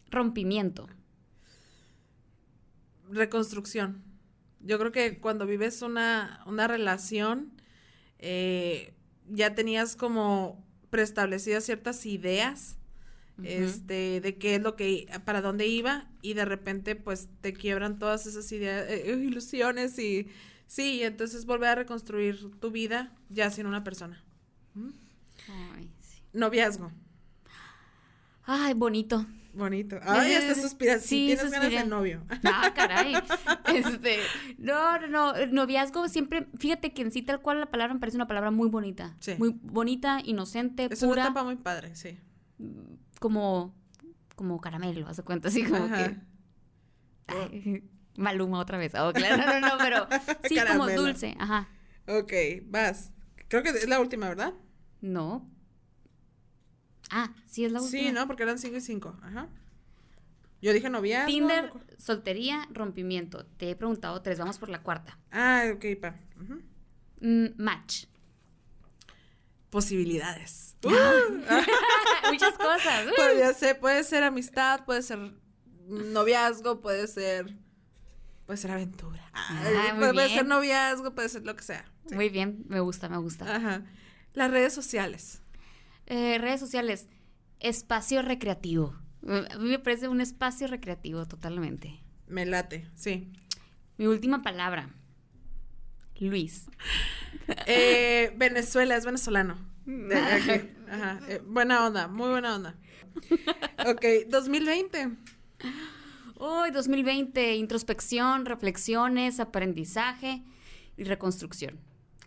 [0.10, 0.88] rompimiento
[3.12, 4.04] reconstrucción.
[4.62, 7.52] Yo creo que cuando vives una, una relación,
[8.20, 8.94] eh,
[9.30, 12.76] ya tenías como preestablecidas ciertas ideas
[13.44, 17.98] este, de qué es lo que, para dónde iba, y de repente, pues, te quiebran
[17.98, 20.28] todas esas ideas, eh, ilusiones, y
[20.68, 24.22] sí, entonces volver a reconstruir tu vida ya sin una persona.
[26.34, 26.92] Noviazgo.
[28.46, 29.26] Ay, bonito.
[29.54, 30.00] Bonito.
[30.04, 31.02] Ay, hasta suspiras.
[31.02, 32.24] Sí, tienes ganas de novio.
[32.46, 33.16] Ah, caray.
[33.74, 34.20] Este,
[34.58, 38.18] no, no, no, noviazgo siempre, fíjate que en sí tal cual la palabra me parece
[38.18, 39.16] una palabra muy bonita.
[39.20, 39.36] Sí.
[39.38, 41.00] Muy bonita, inocente, es pura.
[41.00, 42.18] Es una etapa muy padre, sí.
[43.20, 43.76] Como,
[44.36, 46.16] como caramelo, haz cuenta, así como que...
[47.28, 47.84] Ay,
[48.18, 48.94] Maluma otra vez.
[48.96, 50.08] Oh, claro, no, no, no, pero
[50.48, 51.70] sí, como dulce, ajá.
[52.08, 52.34] Ok,
[52.66, 53.14] vas.
[53.50, 54.54] Creo que es la última, ¿verdad?
[55.02, 55.46] No,
[57.12, 58.04] Ah, sí es la última.
[58.04, 58.28] Sí, ¿no?
[58.28, 59.18] Porque eran 5 y 5.
[59.24, 59.50] Ajá.
[60.62, 61.26] Yo dije novia.
[61.26, 63.46] Tinder, soltería, rompimiento.
[63.58, 65.18] Te he preguntado tres, vamos por la cuarta.
[65.32, 66.16] Ah, ok, pa.
[67.22, 68.06] Mm, match.
[69.70, 70.76] Posibilidades.
[72.30, 73.08] Muchas cosas.
[73.16, 75.34] Podría ser, puede ser amistad, puede ser
[75.88, 77.56] noviazgo, puede ser.
[78.50, 79.30] Puede ser aventura.
[79.32, 81.86] Ah, puede, ser noviazgo, puede ser lo que sea.
[82.12, 83.56] Muy bien, me gusta, me gusta.
[83.56, 83.84] Ajá.
[84.34, 85.44] Las redes sociales.
[86.08, 87.08] Eh, redes sociales,
[87.60, 88.96] espacio recreativo.
[89.28, 92.02] A mí me parece un espacio recreativo totalmente.
[92.26, 93.32] Me late, sí.
[93.98, 94.90] Mi última palabra.
[96.20, 96.66] Luis.
[97.68, 99.58] Eh, Venezuela, es venezolano.
[100.90, 101.20] Ajá.
[101.28, 102.76] Eh, buena onda, muy buena onda.
[103.86, 105.18] Ok, 2020.
[106.40, 110.42] Uy, 2020, introspección, reflexiones, aprendizaje
[110.96, 111.78] y reconstrucción.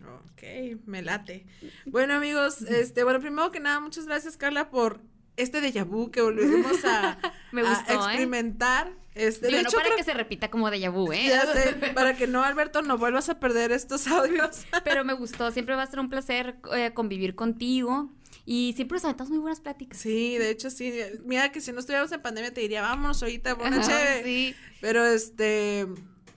[0.02, 0.42] Ok,
[0.84, 1.46] me late.
[1.86, 5.00] Bueno, amigos, este, bueno, primero que nada, muchas gracias, Carla, por
[5.38, 7.18] este déjà vu que volvimos a,
[7.52, 7.96] me gustó, ¿eh?
[7.96, 8.92] experimentar.
[9.14, 11.28] Este, de hecho, no para que se repita como déjà vu, ¿eh?
[11.28, 14.66] Ya sé, para que no, Alberto, no vuelvas a perder estos audios.
[14.84, 18.10] Pero me gustó, siempre va a ser un placer eh, convivir contigo.
[18.44, 19.98] Y siempre nos aventamos muy buenas pláticas.
[19.98, 20.92] Sí, de hecho sí.
[21.24, 24.24] Mira que si no estuviéramos en pandemia te diría, vámonos ahorita, buena chévere.
[24.24, 24.54] Sí.
[24.80, 25.86] Pero este,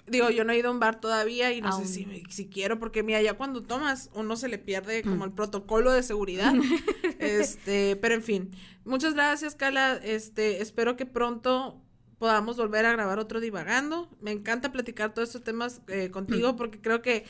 [0.08, 2.78] Digo, yo no he ido a un bar todavía y no sé si, si, quiero,
[2.78, 5.24] porque mira, ya cuando tomas, uno se le pierde como mm.
[5.24, 6.54] el protocolo de seguridad.
[7.20, 8.52] este, pero en fin.
[8.84, 10.00] Muchas gracias, Carla.
[10.04, 11.82] Este, espero que pronto
[12.20, 14.16] podamos volver a grabar otro divagando.
[14.22, 16.56] Me encanta platicar todos estos temas eh, contigo mm.
[16.56, 17.26] porque creo que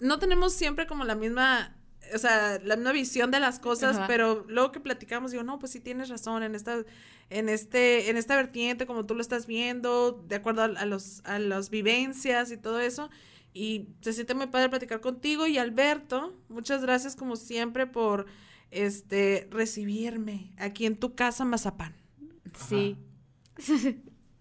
[0.00, 1.75] no tenemos siempre como la misma
[2.14, 5.72] o sea, la misma visión de las cosas, pero luego que platicamos digo, no, pues
[5.72, 6.84] sí tienes razón en esta
[7.30, 11.38] en este en esta vertiente como tú lo estás viendo, de acuerdo a, los a
[11.38, 13.10] las vivencias y todo eso.
[13.52, 18.26] Y se siente muy padre platicar contigo y Alberto, muchas gracias como siempre por
[18.70, 21.94] este recibirme aquí en tu casa Mazapán.
[22.68, 22.96] Sí.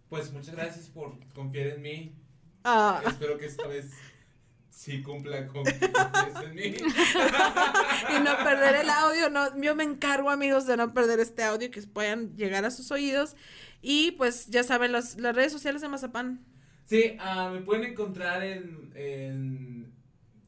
[0.10, 2.16] Pues muchas gracias por confiar en mí.
[2.64, 3.02] Ah.
[3.06, 3.92] Espero que esta vez
[4.76, 6.64] sí cumpla con en mí.
[8.16, 11.72] y no perder el audio, no, yo me encargo amigos de no perder este audio
[11.72, 13.36] que puedan llegar a sus oídos
[13.82, 16.46] y pues ya saben las, las redes sociales de Mazapán.
[16.86, 19.94] Sí, uh, me pueden encontrar en, en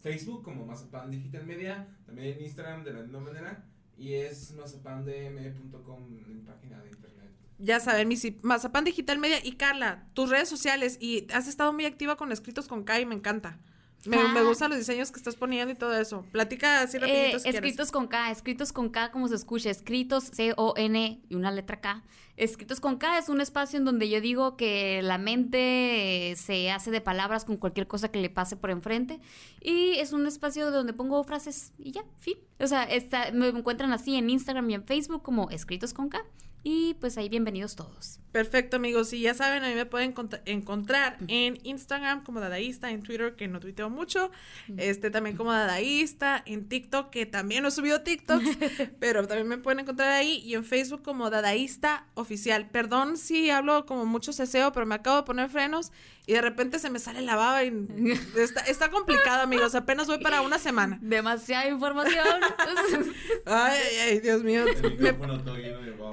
[0.01, 3.63] Facebook como Mazapán Digital Media, también en Instagram de la misma manera
[3.97, 7.31] y es mazapandm.com en página de internet.
[7.59, 11.85] Ya saben, mi Mazapán Digital Media y Carla, tus redes sociales y has estado muy
[11.85, 13.59] activa con escritos con Kai, me encanta.
[14.05, 16.25] Me, me, gustan los diseños que estás poniendo y todo eso.
[16.31, 21.21] Platica así rapidito eh, Escritos con K, escritos con K, como se escucha, escritos C-O-N
[21.27, 22.03] y una letra K.
[22.37, 26.91] Escritos con K es un espacio en donde yo digo que la mente se hace
[26.91, 29.19] de palabras con cualquier cosa que le pase por enfrente.
[29.59, 32.37] Y es un espacio donde pongo frases y ya, fin.
[32.59, 36.23] O sea, está, me encuentran así en Instagram y en Facebook como escritos con K.
[36.69, 38.19] Y pues ahí bienvenidos todos.
[38.33, 39.13] Perfecto, amigos.
[39.13, 40.13] Y ya saben, a mí me pueden
[40.45, 44.31] encontrar en Instagram como Dadaísta, en Twitter, que no tuiteo mucho,
[44.75, 48.41] este también como Dadaísta, en TikTok, que también no he subido TikTok,
[48.99, 52.69] pero también me pueden encontrar ahí, y en Facebook como Dadaísta Oficial.
[52.69, 55.93] Perdón si hablo como mucho ceseo, pero me acabo de poner frenos
[56.27, 57.71] y de repente se me sale la baba y
[58.37, 59.73] está, está complicado, amigos.
[59.73, 60.99] Apenas voy para una semana.
[61.01, 62.41] Demasiada información.
[63.45, 64.65] ay, ay, Dios mío.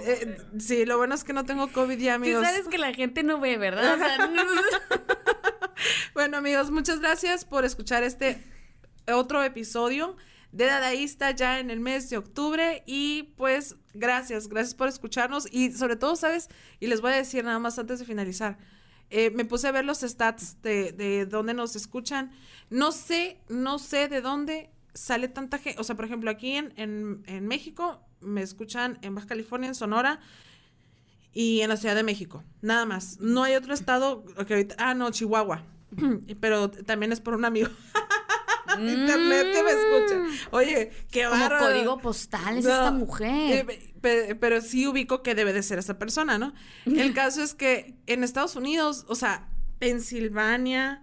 [0.07, 2.45] Eh, sí, lo bueno es que no tengo COVID ya, amigos.
[2.45, 3.99] sabes que la gente no ve, ¿verdad?
[6.15, 8.43] bueno, amigos, muchas gracias por escuchar este
[9.13, 10.17] otro episodio
[10.53, 15.73] de Dadaísta ya en el mes de octubre y pues gracias, gracias por escucharnos y
[15.73, 16.49] sobre todo, ¿sabes?
[16.81, 18.57] Y les voy a decir nada más antes de finalizar
[19.11, 22.33] eh, me puse a ver los stats de, de dónde nos escuchan.
[22.71, 25.81] No sé, no sé de dónde sale tanta gente.
[25.81, 30.21] O sea, por ejemplo, aquí en, en, México me escuchan en Baja California, en Sonora
[31.33, 32.43] y en la Ciudad de México.
[32.63, 33.19] Nada más.
[33.21, 34.77] No hay otro estado que ahorita.
[34.79, 35.65] Ah, no, Chihuahua.
[36.41, 37.69] Pero también es por un amigo.
[38.79, 40.19] Internet que me escucha.
[40.19, 40.55] Mm.
[40.55, 43.67] Oye, qué Como código postal es esta mujer.
[43.71, 46.53] Eh, pero, sí ubico que debe de ser esa persona, ¿no?
[46.85, 49.49] El caso es que en Estados Unidos, o sea,
[49.79, 51.03] Pensilvania,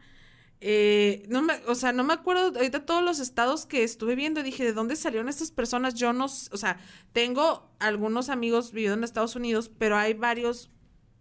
[0.63, 4.43] eh, no me, o sea, no me acuerdo ahorita todos los estados que estuve viendo,
[4.43, 5.95] dije, ¿de dónde salieron estas personas?
[5.95, 6.77] Yo no, o sea,
[7.13, 10.69] tengo algunos amigos viviendo en Estados Unidos, pero hay varios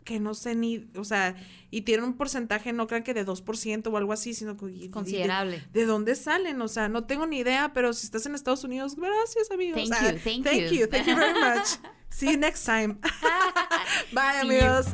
[0.05, 1.37] que no sé ni, o sea,
[1.71, 4.91] y tienen un porcentaje, no crean que de 2% o algo así, sino que...
[4.91, 5.63] Considerable.
[5.73, 6.61] De, dónde salen?
[6.61, 9.89] O sea, no tengo ni idea, pero si estás en Estados Unidos, gracias, amigos.
[9.89, 10.87] Thank you, thank, you.
[10.87, 11.79] Thank you very much.
[12.11, 12.99] See you next time.
[14.13, 14.87] Bye, amigos.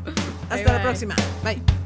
[0.50, 1.16] Hasta la próxima.
[1.42, 1.85] Bye.